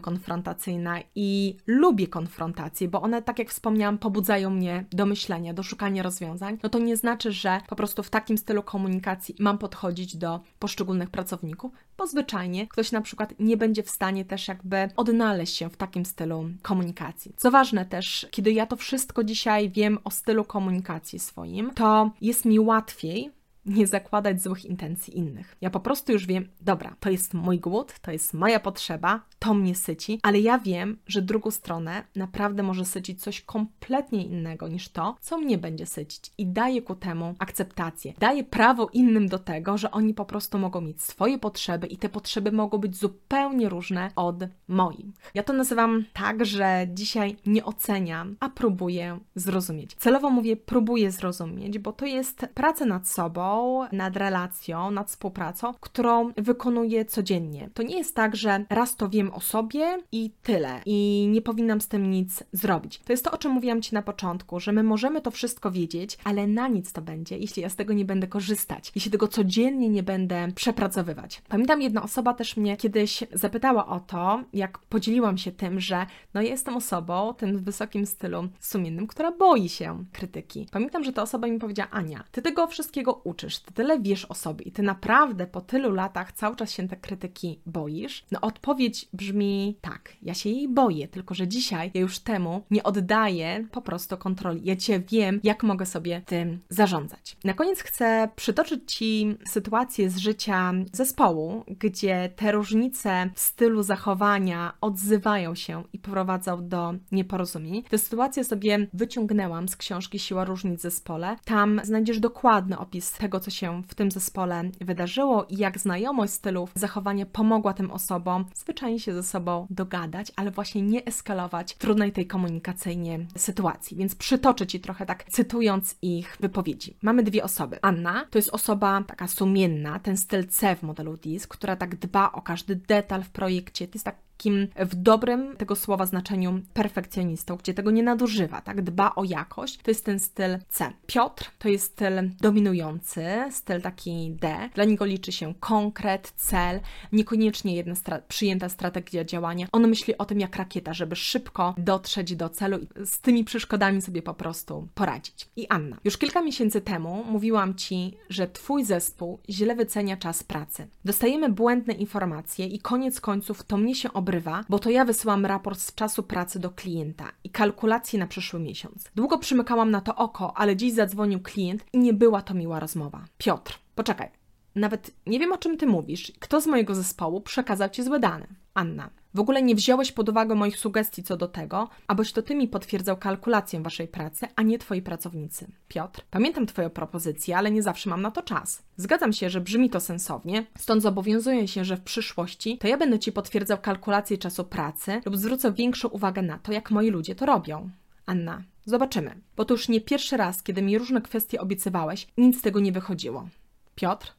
konfrontacyjna 0.00 1.00
i 1.14 1.56
lubię 1.66 2.06
konfrontację, 2.06 2.88
bo 2.88 3.02
one, 3.02 3.22
tak 3.22 3.38
jak 3.38 3.48
wspomniałam, 3.48 3.98
pobudzają 3.98 4.50
mnie 4.50 4.84
do 4.92 5.06
myślenia, 5.06 5.54
do 5.54 5.62
szukania 5.62 6.02
rozwiązań, 6.02 6.58
no 6.62 6.68
to 6.68 6.78
nie 6.78 6.96
znaczy, 6.96 7.32
że 7.32 7.60
po 7.68 7.76
prostu 7.76 8.02
w 8.02 8.10
takim 8.10 8.38
stylu 8.38 8.62
komunikacji 8.62 9.34
mam 9.38 9.58
podchodzić 9.58 10.16
do 10.16 10.40
poszczególnych 10.58 11.10
pracowników, 11.10 11.72
bo 11.98 12.06
zwyczajnie 12.06 12.66
ktoś 12.68 12.92
na 12.92 13.00
przykład 13.00 13.34
nie 13.38 13.56
będzie 13.56 13.82
w 13.82 13.90
stanie 13.90 14.24
też 14.24 14.48
jakby 14.48 14.88
odnaleźć 14.96 15.56
się 15.56 15.68
w 15.68 15.76
takim 15.76 16.04
stylu 16.04 16.50
komunikacji. 16.62 17.32
Co 17.36 17.50
ważne 17.50 17.86
też, 17.86 18.26
kiedy 18.30 18.52
ja 18.52 18.66
to 18.66 18.76
wszystko 18.76 19.24
dzisiaj 19.24 19.70
wiem 19.70 19.98
o 20.04 20.10
stylu 20.10 20.44
komunikacji 20.44 21.18
swoim, 21.18 21.70
to 21.74 22.10
jest 22.20 22.44
mi 22.44 22.60
łatwiej 22.60 23.30
nie 23.70 23.86
zakładać 23.86 24.42
złych 24.42 24.64
intencji 24.64 25.18
innych. 25.18 25.56
Ja 25.60 25.70
po 25.70 25.80
prostu 25.80 26.12
już 26.12 26.26
wiem, 26.26 26.48
dobra, 26.60 26.96
to 27.00 27.10
jest 27.10 27.34
mój 27.34 27.60
głód, 27.60 27.94
to 28.02 28.10
jest 28.10 28.34
moja 28.34 28.60
potrzeba, 28.60 29.20
to 29.38 29.54
mnie 29.54 29.74
syci, 29.74 30.20
ale 30.22 30.40
ja 30.40 30.58
wiem, 30.58 30.98
że 31.06 31.22
drugą 31.22 31.50
stronę 31.50 32.04
naprawdę 32.16 32.62
może 32.62 32.84
sycić 32.84 33.22
coś 33.22 33.40
kompletnie 33.40 34.24
innego 34.24 34.68
niż 34.68 34.88
to, 34.88 35.16
co 35.20 35.38
mnie 35.38 35.58
będzie 35.58 35.86
sycić 35.86 36.32
i 36.38 36.46
daję 36.46 36.82
ku 36.82 36.94
temu 36.94 37.34
akceptację. 37.38 38.14
Daję 38.18 38.44
prawo 38.44 38.88
innym 38.92 39.28
do 39.28 39.38
tego, 39.38 39.78
że 39.78 39.90
oni 39.90 40.14
po 40.14 40.24
prostu 40.24 40.58
mogą 40.58 40.80
mieć 40.80 41.02
swoje 41.02 41.38
potrzeby 41.38 41.86
i 41.86 41.96
te 41.96 42.08
potrzeby 42.08 42.52
mogą 42.52 42.78
być 42.78 42.96
zupełnie 42.96 43.68
różne 43.68 44.10
od 44.16 44.36
moich. 44.68 45.06
Ja 45.34 45.42
to 45.42 45.52
nazywam 45.52 46.04
tak, 46.12 46.44
że 46.44 46.86
dzisiaj 46.94 47.36
nie 47.46 47.64
oceniam, 47.64 48.36
a 48.40 48.48
próbuję 48.48 49.18
zrozumieć. 49.34 49.94
Celowo 49.94 50.30
mówię 50.30 50.56
próbuję 50.56 51.10
zrozumieć, 51.10 51.78
bo 51.78 51.92
to 51.92 52.06
jest 52.06 52.46
praca 52.54 52.84
nad 52.84 53.08
sobą, 53.08 53.59
nad 53.92 54.16
relacją, 54.16 54.90
nad 54.90 55.08
współpracą, 55.08 55.74
którą 55.80 56.32
wykonuję 56.36 57.04
codziennie. 57.04 57.70
To 57.74 57.82
nie 57.82 57.98
jest 57.98 58.14
tak, 58.14 58.36
że 58.36 58.64
raz 58.70 58.96
to 58.96 59.08
wiem 59.08 59.34
o 59.34 59.40
sobie 59.40 59.98
i 60.12 60.30
tyle, 60.42 60.80
i 60.86 61.28
nie 61.30 61.42
powinnam 61.42 61.80
z 61.80 61.88
tym 61.88 62.10
nic 62.10 62.44
zrobić. 62.52 62.98
To 62.98 63.12
jest 63.12 63.24
to, 63.24 63.30
o 63.30 63.38
czym 63.38 63.52
mówiłam 63.52 63.82
Ci 63.82 63.94
na 63.94 64.02
początku, 64.02 64.60
że 64.60 64.72
my 64.72 64.82
możemy 64.82 65.20
to 65.20 65.30
wszystko 65.30 65.70
wiedzieć, 65.70 66.18
ale 66.24 66.46
na 66.46 66.68
nic 66.68 66.92
to 66.92 67.02
będzie, 67.02 67.38
jeśli 67.38 67.62
ja 67.62 67.68
z 67.68 67.76
tego 67.76 67.92
nie 67.92 68.04
będę 68.04 68.26
korzystać, 68.26 68.92
jeśli 68.94 69.10
tego 69.10 69.28
codziennie 69.28 69.88
nie 69.88 70.02
będę 70.02 70.48
przepracowywać. 70.54 71.42
Pamiętam, 71.48 71.82
jedna 71.82 72.02
osoba 72.02 72.34
też 72.34 72.56
mnie 72.56 72.76
kiedyś 72.76 73.24
zapytała 73.32 73.86
o 73.86 74.00
to, 74.00 74.40
jak 74.52 74.78
podzieliłam 74.78 75.38
się 75.38 75.52
tym, 75.52 75.80
że 75.80 76.06
no 76.34 76.42
jestem 76.42 76.76
osobą, 76.76 77.34
tym 77.34 77.58
w 77.58 77.62
wysokim 77.62 78.06
stylu 78.06 78.48
sumiennym, 78.60 79.06
która 79.06 79.32
boi 79.32 79.68
się 79.68 80.04
krytyki. 80.12 80.66
Pamiętam, 80.72 81.04
że 81.04 81.12
ta 81.12 81.22
osoba 81.22 81.46
mi 81.46 81.58
powiedziała, 81.58 81.90
Ania, 81.90 82.24
ty 82.32 82.42
tego 82.42 82.66
wszystkiego 82.66 83.20
uczysz, 83.24 83.39
uczysz, 83.40 83.58
ty 83.58 83.72
tyle 83.72 84.00
wiesz 84.00 84.24
o 84.24 84.34
sobie 84.34 84.64
i 84.64 84.72
ty 84.72 84.82
naprawdę 84.82 85.46
po 85.46 85.60
tylu 85.60 85.90
latach 85.90 86.32
cały 86.32 86.56
czas 86.56 86.72
się 86.72 86.88
te 86.88 86.96
krytyki 86.96 87.60
boisz? 87.66 88.24
No 88.30 88.40
odpowiedź 88.40 89.08
brzmi 89.12 89.76
tak, 89.80 90.12
ja 90.22 90.34
się 90.34 90.50
jej 90.50 90.68
boję, 90.68 91.08
tylko 91.08 91.34
że 91.34 91.48
dzisiaj 91.48 91.90
ja 91.94 92.00
już 92.00 92.18
temu 92.18 92.62
nie 92.70 92.82
oddaję 92.82 93.66
po 93.72 93.82
prostu 93.82 94.16
kontroli. 94.16 94.60
Ja 94.64 94.76
cię 94.76 95.00
wiem, 95.00 95.40
jak 95.42 95.62
mogę 95.62 95.86
sobie 95.86 96.22
tym 96.26 96.60
zarządzać. 96.68 97.36
Na 97.44 97.54
koniec 97.54 97.80
chcę 97.80 98.28
przytoczyć 98.36 98.92
Ci 98.92 99.36
sytuację 99.46 100.10
z 100.10 100.16
życia 100.16 100.72
zespołu, 100.92 101.64
gdzie 101.68 102.30
te 102.36 102.52
różnice 102.52 103.30
w 103.34 103.40
stylu 103.40 103.82
zachowania 103.82 104.72
odzywają 104.80 105.54
się 105.54 105.84
i 105.92 105.98
prowadzą 105.98 106.68
do 106.68 106.94
nieporozumień. 107.12 107.82
Tę 107.82 107.98
sytuację 107.98 108.44
sobie 108.44 108.86
wyciągnęłam 108.92 109.68
z 109.68 109.76
książki 109.76 110.18
Siła 110.18 110.44
różnic 110.44 110.80
w 110.80 110.82
zespole. 110.82 111.36
Tam 111.44 111.80
znajdziesz 111.84 112.20
dokładny 112.20 112.78
opis 112.78 113.12
tego, 113.12 113.29
co 113.38 113.50
się 113.50 113.82
w 113.88 113.94
tym 113.94 114.10
zespole 114.10 114.62
wydarzyło 114.80 115.44
i 115.44 115.56
jak 115.56 115.78
znajomość 115.78 116.32
stylów 116.32 116.72
zachowania 116.74 117.26
pomogła 117.26 117.72
tym 117.72 117.90
osobom 117.90 118.44
zwyczajnie 118.54 119.00
się 119.00 119.14
ze 119.14 119.22
sobą 119.22 119.66
dogadać, 119.70 120.32
ale 120.36 120.50
właśnie 120.50 120.82
nie 120.82 121.04
eskalować 121.04 121.74
trudnej 121.74 122.12
tej 122.12 122.26
komunikacyjnie 122.26 123.26
sytuacji. 123.36 123.96
Więc 123.96 124.14
przytoczę 124.14 124.66
Ci 124.66 124.80
trochę 124.80 125.06
tak, 125.06 125.24
cytując 125.24 125.96
ich 126.02 126.36
wypowiedzi. 126.40 126.96
Mamy 127.02 127.22
dwie 127.22 127.44
osoby. 127.44 127.78
Anna 127.82 128.26
to 128.30 128.38
jest 128.38 128.50
osoba 128.50 129.02
taka 129.06 129.28
sumienna, 129.28 129.98
ten 129.98 130.16
styl 130.16 130.46
C 130.46 130.76
w 130.76 130.82
modelu 130.82 131.16
DIS, 131.16 131.46
która 131.46 131.76
tak 131.76 131.96
dba 131.96 132.32
o 132.32 132.42
każdy 132.42 132.76
detal 132.76 133.22
w 133.22 133.30
projekcie. 133.30 133.88
To 133.88 133.94
jest 133.94 134.04
tak 134.04 134.29
takim 134.40 134.68
w 134.76 134.94
dobrym 134.94 135.56
tego 135.56 135.76
słowa 135.76 136.06
znaczeniu 136.06 136.60
perfekcjonistą, 136.74 137.56
gdzie 137.56 137.74
tego 137.74 137.90
nie 137.90 138.02
nadużywa, 138.02 138.60
tak? 138.60 138.82
Dba 138.82 139.12
o 139.16 139.24
jakość. 139.24 139.78
To 139.78 139.90
jest 139.90 140.04
ten 140.04 140.20
styl 140.20 140.58
C. 140.68 140.92
Piotr 141.06 141.50
to 141.58 141.68
jest 141.68 141.84
styl 141.84 142.30
dominujący, 142.40 143.24
styl 143.50 143.82
taki 143.82 144.36
D. 144.40 144.68
Dla 144.74 144.84
niego 144.84 145.04
liczy 145.04 145.32
się 145.32 145.54
konkret, 145.60 146.32
cel, 146.36 146.80
niekoniecznie 147.12 147.76
jedna 147.76 147.94
stra 147.94 148.18
przyjęta 148.28 148.68
strategia 148.68 149.24
działania. 149.24 149.66
On 149.72 149.88
myśli 149.88 150.18
o 150.18 150.24
tym 150.24 150.40
jak 150.40 150.56
rakieta, 150.56 150.94
żeby 150.94 151.16
szybko 151.16 151.74
dotrzeć 151.78 152.36
do 152.36 152.48
celu 152.48 152.78
i 152.78 153.06
z 153.06 153.20
tymi 153.20 153.44
przeszkodami 153.44 154.02
sobie 154.02 154.22
po 154.22 154.34
prostu 154.34 154.88
poradzić. 154.94 155.48
I 155.56 155.66
Anna, 155.68 155.96
już 156.04 156.18
kilka 156.18 156.42
miesięcy 156.42 156.80
temu 156.80 157.24
mówiłam 157.24 157.74
Ci, 157.74 158.16
że 158.28 158.48
Twój 158.48 158.84
zespół 158.84 159.38
źle 159.48 159.74
wycenia 159.74 160.16
czas 160.16 160.42
pracy. 160.42 160.88
Dostajemy 161.04 161.48
błędne 161.48 161.94
informacje 161.94 162.66
i 162.66 162.78
koniec 162.78 163.20
końców 163.20 163.62
to 163.62 163.76
mnie 163.76 163.94
się 163.94 164.12
obrywa 164.12 164.29
obrywa, 164.30 164.64
bo 164.68 164.78
to 164.78 164.90
ja 164.90 165.04
wysyłam 165.04 165.46
raport 165.46 165.80
z 165.80 165.94
czasu 165.94 166.22
pracy 166.22 166.58
do 166.58 166.70
klienta 166.70 167.32
i 167.44 167.50
kalkulacje 167.50 168.18
na 168.18 168.26
przyszły 168.26 168.60
miesiąc. 168.60 169.10
Długo 169.14 169.38
przymykałam 169.38 169.90
na 169.90 170.00
to 170.00 170.16
oko, 170.16 170.56
ale 170.56 170.76
dziś 170.76 170.92
zadzwonił 170.92 171.40
klient 171.40 171.84
i 171.92 171.98
nie 171.98 172.12
była 172.12 172.42
to 172.42 172.54
miła 172.54 172.80
rozmowa. 172.80 173.24
Piotr, 173.38 173.78
poczekaj. 173.94 174.28
Nawet 174.74 175.10
nie 175.26 175.38
wiem 175.38 175.52
o 175.52 175.58
czym 175.58 175.76
ty 175.76 175.86
mówisz. 175.86 176.32
Kto 176.38 176.60
z 176.60 176.66
mojego 176.66 176.94
zespołu 176.94 177.40
przekazał 177.40 177.88
ci 177.88 178.02
złe 178.02 178.20
dane? 178.20 178.46
Anna. 178.74 179.10
W 179.34 179.40
ogóle 179.40 179.62
nie 179.62 179.74
wziąłeś 179.74 180.12
pod 180.12 180.28
uwagę 180.28 180.54
moich 180.54 180.78
sugestii 180.78 181.22
co 181.22 181.36
do 181.36 181.48
tego, 181.48 181.88
abyś 182.08 182.32
to 182.32 182.42
ty 182.42 182.54
mi 182.54 182.68
potwierdzał 182.68 183.16
kalkulację 183.16 183.80
waszej 183.82 184.08
pracy, 184.08 184.48
a 184.56 184.62
nie 184.62 184.78
twoi 184.78 185.02
pracownicy. 185.02 185.66
Piotr, 185.88 186.22
pamiętam 186.30 186.66
twoją 186.66 186.90
propozycję, 186.90 187.56
ale 187.56 187.70
nie 187.70 187.82
zawsze 187.82 188.10
mam 188.10 188.22
na 188.22 188.30
to 188.30 188.42
czas. 188.42 188.82
Zgadzam 188.96 189.32
się, 189.32 189.50
że 189.50 189.60
brzmi 189.60 189.90
to 189.90 190.00
sensownie, 190.00 190.66
stąd 190.78 191.02
zobowiązuję 191.02 191.68
się, 191.68 191.84
że 191.84 191.96
w 191.96 192.00
przyszłości 192.00 192.78
to 192.78 192.88
ja 192.88 192.96
będę 192.96 193.18
ci 193.18 193.32
potwierdzał 193.32 193.78
kalkulację 193.78 194.38
czasu 194.38 194.64
pracy 194.64 195.20
lub 195.24 195.36
zwrócę 195.36 195.72
większą 195.72 196.08
uwagę 196.08 196.42
na 196.42 196.58
to, 196.58 196.72
jak 196.72 196.90
moi 196.90 197.10
ludzie 197.10 197.34
to 197.34 197.46
robią. 197.46 197.90
Anna, 198.26 198.62
zobaczymy, 198.84 199.40
bo 199.56 199.64
to 199.64 199.74
już 199.74 199.88
nie 199.88 200.00
pierwszy 200.00 200.36
raz, 200.36 200.62
kiedy 200.62 200.82
mi 200.82 200.98
różne 200.98 201.20
kwestie 201.20 201.60
obiecywałeś, 201.60 202.26
nic 202.36 202.58
z 202.58 202.62
tego 202.62 202.80
nie 202.80 202.92
wychodziło. 202.92 203.48
Piotr, 203.94 204.32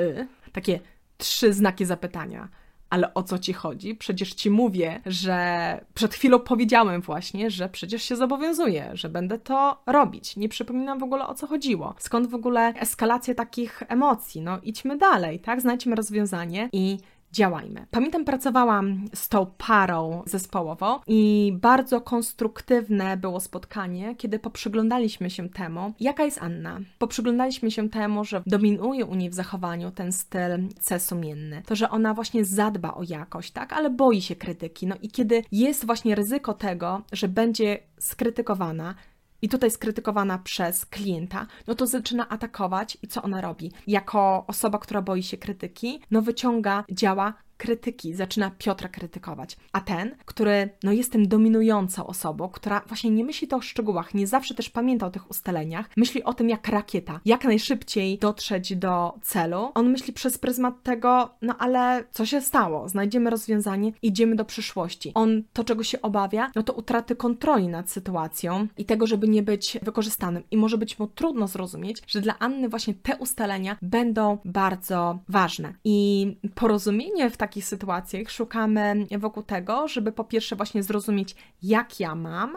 y, 0.00 0.26
takie 0.52 0.80
trzy 1.18 1.52
znaki 1.52 1.84
zapytania. 1.84 2.48
Ale 2.90 3.14
o 3.14 3.22
co 3.22 3.38
ci 3.38 3.52
chodzi? 3.52 3.94
Przecież 3.94 4.34
ci 4.34 4.50
mówię, 4.50 5.00
że 5.06 5.80
przed 5.94 6.14
chwilą 6.14 6.38
powiedziałem 6.38 7.00
właśnie, 7.00 7.50
że 7.50 7.68
przecież 7.68 8.02
się 8.02 8.16
zobowiązuję, 8.16 8.90
że 8.94 9.08
będę 9.08 9.38
to 9.38 9.82
robić. 9.86 10.36
Nie 10.36 10.48
przypominam 10.48 10.98
w 10.98 11.02
ogóle 11.02 11.26
o 11.26 11.34
co 11.34 11.46
chodziło. 11.46 11.94
Skąd 11.98 12.26
w 12.26 12.34
ogóle 12.34 12.74
eskalację 12.74 13.34
takich 13.34 13.82
emocji? 13.88 14.40
No 14.40 14.58
idźmy 14.62 14.98
dalej, 14.98 15.40
tak? 15.40 15.60
Znajdźmy 15.60 15.96
rozwiązanie 15.96 16.68
i 16.72 16.98
działajmy. 17.32 17.86
Pamiętam, 17.90 18.24
pracowałam 18.24 19.04
z 19.14 19.28
tą 19.28 19.46
parą 19.46 20.22
zespołową 20.26 20.98
i 21.06 21.52
bardzo 21.60 22.00
konstruktywne 22.00 23.16
było 23.16 23.40
spotkanie, 23.40 24.16
kiedy 24.16 24.38
poprzyglądaliśmy 24.38 25.30
się 25.30 25.48
temu, 25.48 25.92
jaka 26.00 26.24
jest 26.24 26.42
Anna. 26.42 26.80
Poprzyglądaliśmy 26.98 27.70
się 27.70 27.88
temu, 27.88 28.24
że 28.24 28.42
dominuje 28.46 29.06
u 29.06 29.14
niej 29.14 29.30
w 29.30 29.34
zachowaniu 29.34 29.90
ten 29.90 30.12
styl 30.12 30.40
C 30.80 31.00
sumienny. 31.00 31.62
To, 31.66 31.76
że 31.76 31.90
ona 31.90 32.14
właśnie 32.14 32.44
zadba 32.44 32.94
o 32.94 33.02
jakość, 33.02 33.50
tak, 33.50 33.72
ale 33.72 33.90
boi 33.90 34.20
się 34.20 34.36
krytyki. 34.36 34.86
No 34.86 34.94
i 35.02 35.10
kiedy 35.10 35.42
jest 35.52 35.86
właśnie 35.86 36.14
ryzyko 36.14 36.54
tego, 36.54 37.02
że 37.12 37.28
będzie 37.28 37.78
skrytykowana, 37.98 38.94
i 39.42 39.48
tutaj 39.48 39.70
skrytykowana 39.70 40.38
przez 40.38 40.86
klienta, 40.86 41.46
no 41.66 41.74
to 41.74 41.86
zaczyna 41.86 42.28
atakować 42.28 42.98
i 43.02 43.08
co 43.08 43.22
ona 43.22 43.40
robi? 43.40 43.72
Jako 43.86 44.44
osoba, 44.46 44.78
która 44.78 45.02
boi 45.02 45.22
się 45.22 45.36
krytyki, 45.36 46.00
no 46.10 46.22
wyciąga, 46.22 46.84
działa 46.90 47.34
krytyki, 47.60 48.14
zaczyna 48.14 48.50
Piotra 48.58 48.88
krytykować. 48.88 49.56
A 49.72 49.80
ten, 49.80 50.16
który 50.24 50.70
no, 50.82 50.92
jest 50.92 51.12
tym 51.12 51.28
dominującą 51.28 52.06
osobą, 52.06 52.48
która 52.48 52.82
właśnie 52.86 53.10
nie 53.10 53.24
myśli 53.24 53.48
to 53.48 53.56
o 53.56 53.60
szczegółach, 53.60 54.14
nie 54.14 54.26
zawsze 54.26 54.54
też 54.54 54.70
pamięta 54.70 55.06
o 55.06 55.10
tych 55.10 55.30
ustaleniach, 55.30 55.90
myśli 55.96 56.24
o 56.24 56.34
tym 56.34 56.48
jak 56.48 56.68
rakieta, 56.68 57.20
jak 57.24 57.44
najszybciej 57.44 58.18
dotrzeć 58.18 58.76
do 58.76 59.14
celu. 59.22 59.68
On 59.74 59.90
myśli 59.90 60.12
przez 60.12 60.38
pryzmat 60.38 60.82
tego, 60.82 61.30
no 61.42 61.54
ale 61.58 62.04
co 62.10 62.26
się 62.26 62.40
stało? 62.40 62.88
Znajdziemy 62.88 63.30
rozwiązanie, 63.30 63.92
idziemy 64.02 64.36
do 64.36 64.44
przyszłości. 64.44 65.12
On 65.14 65.42
to, 65.52 65.64
czego 65.64 65.82
się 65.82 66.02
obawia, 66.02 66.50
no 66.54 66.62
to 66.62 66.72
utraty 66.72 67.16
kontroli 67.16 67.68
nad 67.68 67.90
sytuacją 67.90 68.66
i 68.78 68.84
tego, 68.84 69.06
żeby 69.06 69.28
nie 69.28 69.42
być 69.42 69.78
wykorzystanym. 69.82 70.42
I 70.50 70.56
może 70.56 70.78
być 70.78 70.98
mu 70.98 71.06
trudno 71.06 71.48
zrozumieć, 71.48 72.02
że 72.06 72.20
dla 72.20 72.38
Anny 72.38 72.68
właśnie 72.68 72.94
te 72.94 73.16
ustalenia 73.16 73.76
będą 73.82 74.38
bardzo 74.44 75.18
ważne. 75.28 75.74
I 75.84 76.26
porozumienie 76.54 77.30
w 77.30 77.36
takim 77.36 77.49
takich 77.50 77.66
sytuacjach 77.66 78.30
szukamy 78.30 79.06
wokół 79.18 79.42
tego, 79.42 79.88
żeby 79.88 80.12
po 80.12 80.24
pierwsze 80.24 80.56
właśnie 80.56 80.82
zrozumieć, 80.82 81.34
jak 81.62 82.00
ja 82.00 82.14
mam, 82.14 82.56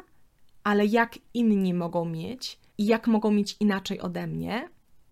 ale 0.63 0.85
jak 0.85 1.19
inni 1.33 1.73
mogą 1.73 2.05
mieć 2.05 2.59
i 2.77 2.85
jak 2.85 3.07
mogą 3.07 3.31
mieć 3.31 3.55
inaczej 3.59 3.99
ode 4.01 4.27
mnie, 4.27 4.69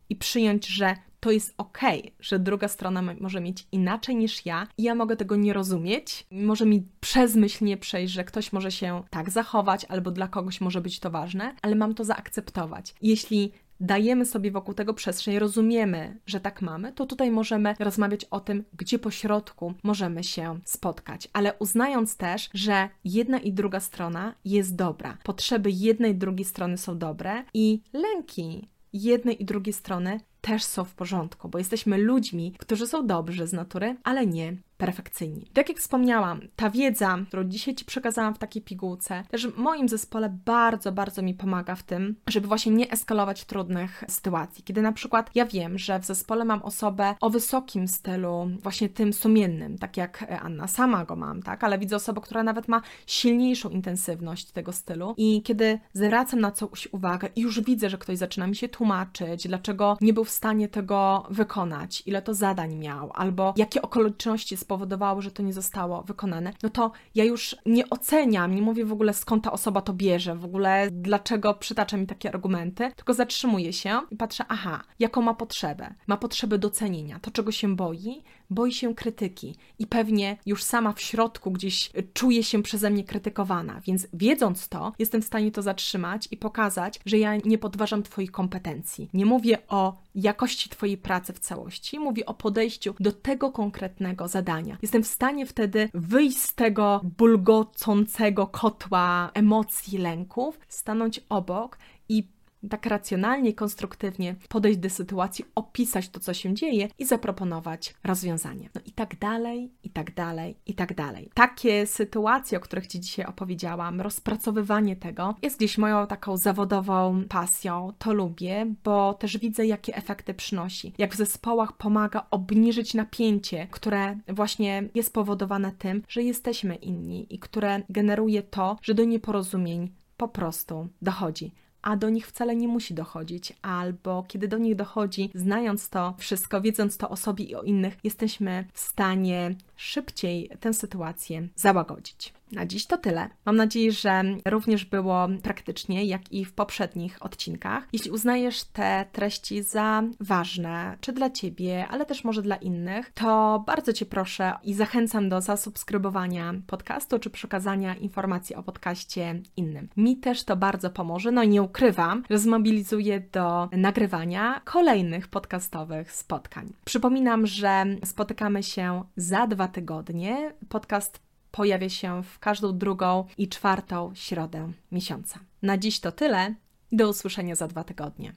i 0.09 0.15
przyjąć, 0.15 0.67
że 0.67 0.95
to 1.19 1.31
jest 1.31 1.53
ok, 1.57 1.79
że 2.19 2.39
druga 2.39 2.67
strona 2.67 3.01
może 3.01 3.41
mieć 3.41 3.67
inaczej 3.71 4.15
niż 4.15 4.45
ja 4.45 4.67
i 4.77 4.83
ja 4.83 4.95
mogę 4.95 5.15
tego 5.15 5.35
nie 5.35 5.53
rozumieć. 5.53 6.27
Może 6.31 6.65
mi 6.65 6.87
przez 6.99 7.35
myśl 7.35 7.65
nie 7.65 7.77
przejść, 7.77 8.13
że 8.13 8.23
ktoś 8.23 8.53
może 8.53 8.71
się 8.71 9.03
tak 9.09 9.29
zachować, 9.29 9.85
albo 9.85 10.11
dla 10.11 10.27
kogoś 10.27 10.61
może 10.61 10.81
być 10.81 10.99
to 10.99 11.09
ważne, 11.09 11.55
ale 11.61 11.75
mam 11.75 11.95
to 11.95 12.03
zaakceptować. 12.03 12.95
Jeśli 13.01 13.51
dajemy 13.81 14.25
sobie 14.25 14.51
wokół 14.51 14.73
tego 14.73 14.93
przestrzeń, 14.93 15.39
rozumiemy, 15.39 16.19
że 16.25 16.39
tak 16.39 16.61
mamy, 16.61 16.93
to 16.93 17.05
tutaj 17.05 17.31
możemy 17.31 17.75
rozmawiać 17.79 18.25
o 18.25 18.39
tym, 18.39 18.63
gdzie 18.73 18.99
po 18.99 19.11
środku 19.11 19.73
możemy 19.83 20.23
się 20.23 20.59
spotkać, 20.65 21.27
ale 21.33 21.53
uznając 21.59 22.17
też, 22.17 22.49
że 22.53 22.89
jedna 23.03 23.39
i 23.39 23.53
druga 23.53 23.79
strona 23.79 24.35
jest 24.45 24.75
dobra, 24.75 25.17
potrzeby 25.23 25.71
jednej 25.71 26.11
i 26.11 26.15
drugiej 26.15 26.45
strony 26.45 26.77
są 26.77 26.97
dobre 26.97 27.43
i 27.53 27.81
lęki 27.93 28.69
jednej 28.93 29.41
i 29.41 29.45
drugiej 29.45 29.73
strony 29.73 30.19
też 30.41 30.63
są 30.63 30.83
w 30.83 30.93
porządku, 30.93 31.49
bo 31.49 31.57
jesteśmy 31.57 31.97
ludźmi, 31.97 32.53
którzy 32.57 32.87
są 32.87 33.07
dobrzy 33.07 33.47
z 33.47 33.53
natury, 33.53 33.97
ale 34.03 34.27
nie 34.27 34.57
perfekcyjni. 34.81 35.47
Tak 35.53 35.69
jak 35.69 35.77
wspomniałam, 35.77 36.41
ta 36.55 36.69
wiedza, 36.69 37.17
którą 37.27 37.43
dzisiaj 37.43 37.75
Ci 37.75 37.85
przekazałam 37.85 38.35
w 38.35 38.37
takiej 38.37 38.61
pigułce, 38.61 39.23
też 39.29 39.47
w 39.47 39.57
moim 39.57 39.89
zespole 39.89 40.37
bardzo, 40.45 40.91
bardzo 40.91 41.21
mi 41.21 41.33
pomaga 41.33 41.75
w 41.75 41.83
tym, 41.83 42.15
żeby 42.27 42.47
właśnie 42.47 42.71
nie 42.71 42.91
eskalować 42.91 43.45
trudnych 43.45 44.03
sytuacji. 44.07 44.63
Kiedy 44.63 44.81
na 44.81 44.91
przykład 44.91 45.31
ja 45.35 45.45
wiem, 45.45 45.77
że 45.77 45.99
w 45.99 46.05
zespole 46.05 46.45
mam 46.45 46.63
osobę 46.63 47.15
o 47.21 47.29
wysokim 47.29 47.87
stylu, 47.87 48.49
właśnie 48.63 48.89
tym 48.89 49.13
sumiennym, 49.13 49.77
tak 49.77 49.97
jak 49.97 50.41
Anna, 50.41 50.67
sama 50.67 51.05
go 51.05 51.15
mam, 51.15 51.43
tak, 51.43 51.63
ale 51.63 51.79
widzę 51.79 51.95
osobę, 51.95 52.21
która 52.21 52.43
nawet 52.43 52.67
ma 52.67 52.81
silniejszą 53.07 53.69
intensywność 53.69 54.51
tego 54.51 54.73
stylu 54.73 55.13
i 55.17 55.41
kiedy 55.41 55.79
zwracam 55.93 56.39
na 56.39 56.51
coś 56.51 56.87
uwagę 56.91 57.29
i 57.35 57.41
już 57.41 57.61
widzę, 57.61 57.89
że 57.89 57.97
ktoś 57.97 58.17
zaczyna 58.17 58.47
mi 58.47 58.55
się 58.55 58.69
tłumaczyć, 58.69 59.47
dlaczego 59.47 59.97
nie 60.01 60.13
był 60.13 60.23
w 60.23 60.30
stanie 60.33 60.67
tego 60.67 61.25
wykonać, 61.29 62.03
ile 62.05 62.21
to 62.21 62.33
zadań 62.33 62.75
miał, 62.75 63.11
albo 63.13 63.53
jakie 63.57 63.81
okoliczności 63.81 64.57
spowodowały, 64.57 65.21
że 65.21 65.31
to 65.31 65.43
nie 65.43 65.53
zostało 65.53 66.03
wykonane, 66.03 66.53
no 66.63 66.69
to 66.69 66.91
ja 67.15 67.23
już 67.23 67.55
nie 67.65 67.89
oceniam, 67.89 68.55
nie 68.55 68.61
mówię 68.61 68.85
w 68.85 68.91
ogóle 68.93 69.13
skąd 69.13 69.43
ta 69.43 69.51
osoba 69.51 69.81
to 69.81 69.93
bierze, 69.93 70.35
w 70.35 70.45
ogóle 70.45 70.87
dlaczego 70.91 71.53
przytacza 71.53 71.97
mi 71.97 72.07
takie 72.07 72.29
argumenty, 72.29 72.91
tylko 72.95 73.13
zatrzymuję 73.13 73.73
się 73.73 74.01
i 74.11 74.15
patrzę, 74.15 74.45
aha, 74.47 74.83
jaką 74.99 75.21
ma 75.21 75.33
potrzebę. 75.33 75.93
Ma 76.07 76.17
potrzebę 76.17 76.57
docenienia, 76.57 77.19
to 77.19 77.31
czego 77.31 77.51
się 77.51 77.75
boi, 77.75 78.23
boi 78.51 78.73
się 78.73 78.95
krytyki 78.95 79.55
i 79.79 79.87
pewnie 79.87 80.37
już 80.45 80.63
sama 80.63 80.93
w 80.93 81.01
środku 81.01 81.51
gdzieś 81.51 81.91
czuje 82.13 82.43
się 82.43 82.63
przeze 82.63 82.89
mnie 82.89 83.03
krytykowana, 83.03 83.81
więc 83.85 84.07
wiedząc 84.13 84.69
to, 84.69 84.93
jestem 84.99 85.21
w 85.21 85.25
stanie 85.25 85.51
to 85.51 85.61
zatrzymać 85.61 86.27
i 86.31 86.37
pokazać, 86.37 86.99
że 87.05 87.17
ja 87.17 87.35
nie 87.35 87.57
podważam 87.57 88.03
Twoich 88.03 88.31
kompetencji. 88.31 89.09
Nie 89.13 89.25
mówię 89.25 89.57
o 89.67 89.97
jakości 90.15 90.69
Twojej 90.69 90.97
pracy 90.97 91.33
w 91.33 91.39
całości, 91.39 91.99
mówię 91.99 92.25
o 92.25 92.33
podejściu 92.33 92.95
do 92.99 93.11
tego 93.11 93.51
konkretnego 93.51 94.27
zadania. 94.27 94.77
Jestem 94.81 95.03
w 95.03 95.07
stanie 95.07 95.45
wtedy 95.45 95.89
wyjść 95.93 96.37
z 96.37 96.55
tego 96.55 97.01
bulgocącego 97.17 98.47
kotła 98.47 99.31
emocji, 99.33 99.97
lęków, 99.97 100.59
stanąć 100.67 101.21
obok 101.29 101.77
i 102.09 102.27
tak 102.69 102.85
racjonalnie, 102.85 103.53
konstruktywnie 103.53 104.35
podejść 104.49 104.79
do 104.79 104.89
sytuacji, 104.89 105.45
opisać 105.55 106.09
to, 106.09 106.19
co 106.19 106.33
się 106.33 106.53
dzieje 106.53 106.87
i 106.99 107.05
zaproponować 107.05 107.93
rozwiązanie. 108.03 108.69
No 108.75 108.81
i 108.85 108.91
tak 108.91 109.19
dalej, 109.19 109.71
i 109.83 109.89
tak 109.89 110.13
dalej, 110.13 110.55
i 110.65 110.73
tak 110.73 110.95
dalej. 110.95 111.29
Takie 111.33 111.87
sytuacje, 111.87 112.57
o 112.57 112.61
których 112.61 112.87
Ci 112.87 112.99
dzisiaj 112.99 113.25
opowiedziałam, 113.25 114.01
rozpracowywanie 114.01 114.95
tego 114.95 115.35
jest 115.41 115.57
gdzieś 115.57 115.77
moją 115.77 116.07
taką 116.07 116.37
zawodową 116.37 117.23
pasją. 117.29 117.93
To 117.99 118.13
lubię, 118.13 118.73
bo 118.83 119.13
też 119.13 119.37
widzę, 119.37 119.65
jakie 119.65 119.95
efekty 119.95 120.33
przynosi. 120.33 120.93
Jak 120.97 121.13
w 121.13 121.17
zespołach 121.17 121.77
pomaga 121.77 122.25
obniżyć 122.31 122.93
napięcie, 122.93 123.67
które 123.71 124.17
właśnie 124.27 124.83
jest 124.95 125.09
spowodowane 125.09 125.71
tym, 125.71 126.03
że 126.07 126.23
jesteśmy 126.23 126.75
inni 126.75 127.35
i 127.35 127.39
które 127.39 127.81
generuje 127.89 128.43
to, 128.43 128.77
że 128.81 128.93
do 128.93 129.03
nieporozumień 129.03 129.91
po 130.17 130.27
prostu 130.27 130.87
dochodzi 131.01 131.51
a 131.81 131.95
do 131.95 132.09
nich 132.09 132.27
wcale 132.27 132.55
nie 132.55 132.67
musi 132.67 132.93
dochodzić, 132.93 133.53
albo 133.61 134.25
kiedy 134.27 134.47
do 134.47 134.57
nich 134.57 134.75
dochodzi, 134.75 135.29
znając 135.35 135.89
to 135.89 136.13
wszystko, 136.17 136.61
wiedząc 136.61 136.97
to 136.97 137.09
o 137.09 137.15
sobie 137.15 137.45
i 137.45 137.55
o 137.55 137.61
innych, 137.61 137.97
jesteśmy 138.03 138.65
w 138.73 138.79
stanie 138.79 139.55
szybciej 139.75 140.49
tę 140.59 140.73
sytuację 140.73 141.47
załagodzić. 141.55 142.33
Na 142.51 142.65
dziś 142.65 142.85
to 142.85 142.97
tyle. 142.97 143.29
Mam 143.45 143.55
nadzieję, 143.55 143.91
że 143.91 144.23
również 144.45 144.85
było 144.85 145.27
praktycznie, 145.43 146.05
jak 146.05 146.31
i 146.31 146.45
w 146.45 146.53
poprzednich 146.53 147.17
odcinkach. 147.25 147.87
Jeśli 147.93 148.11
uznajesz 148.11 148.63
te 148.63 149.05
treści 149.11 149.63
za 149.63 150.03
ważne, 150.19 150.97
czy 151.01 151.13
dla 151.13 151.29
Ciebie, 151.29 151.87
ale 151.87 152.05
też 152.05 152.23
może 152.23 152.41
dla 152.41 152.55
innych, 152.55 153.11
to 153.13 153.63
bardzo 153.67 153.93
Cię 153.93 154.05
proszę 154.05 154.53
i 154.63 154.73
zachęcam 154.73 155.29
do 155.29 155.41
zasubskrybowania 155.41 156.53
podcastu, 156.67 157.19
czy 157.19 157.29
przekazania 157.29 157.95
informacji 157.95 158.55
o 158.55 158.63
podcaście 158.63 159.41
innym. 159.57 159.89
Mi 159.97 160.17
też 160.17 160.43
to 160.43 160.55
bardzo 160.55 160.89
pomoże, 160.89 161.31
no 161.31 161.43
i 161.43 161.49
nie 161.49 161.61
ukrywam, 161.61 162.23
że 162.29 162.37
zmobilizuję 162.37 163.19
do 163.31 163.69
nagrywania 163.71 164.61
kolejnych 164.65 165.27
podcastowych 165.27 166.11
spotkań. 166.11 166.73
Przypominam, 166.85 167.47
że 167.47 167.85
spotykamy 168.05 168.63
się 168.63 169.03
za 169.15 169.47
dwa 169.47 169.67
tygodnie. 169.67 170.53
Podcast 170.69 171.30
pojawia 171.51 171.89
się 171.89 172.23
w 172.23 172.39
każdą 172.39 172.77
drugą 172.77 173.25
i 173.37 173.47
czwartą 173.47 174.11
środę 174.15 174.71
miesiąca. 174.91 175.39
Na 175.61 175.77
dziś 175.77 175.99
to 175.99 176.11
tyle. 176.11 176.55
Do 176.91 177.09
usłyszenia 177.09 177.55
za 177.55 177.67
dwa 177.67 177.83
tygodnie. 177.83 178.33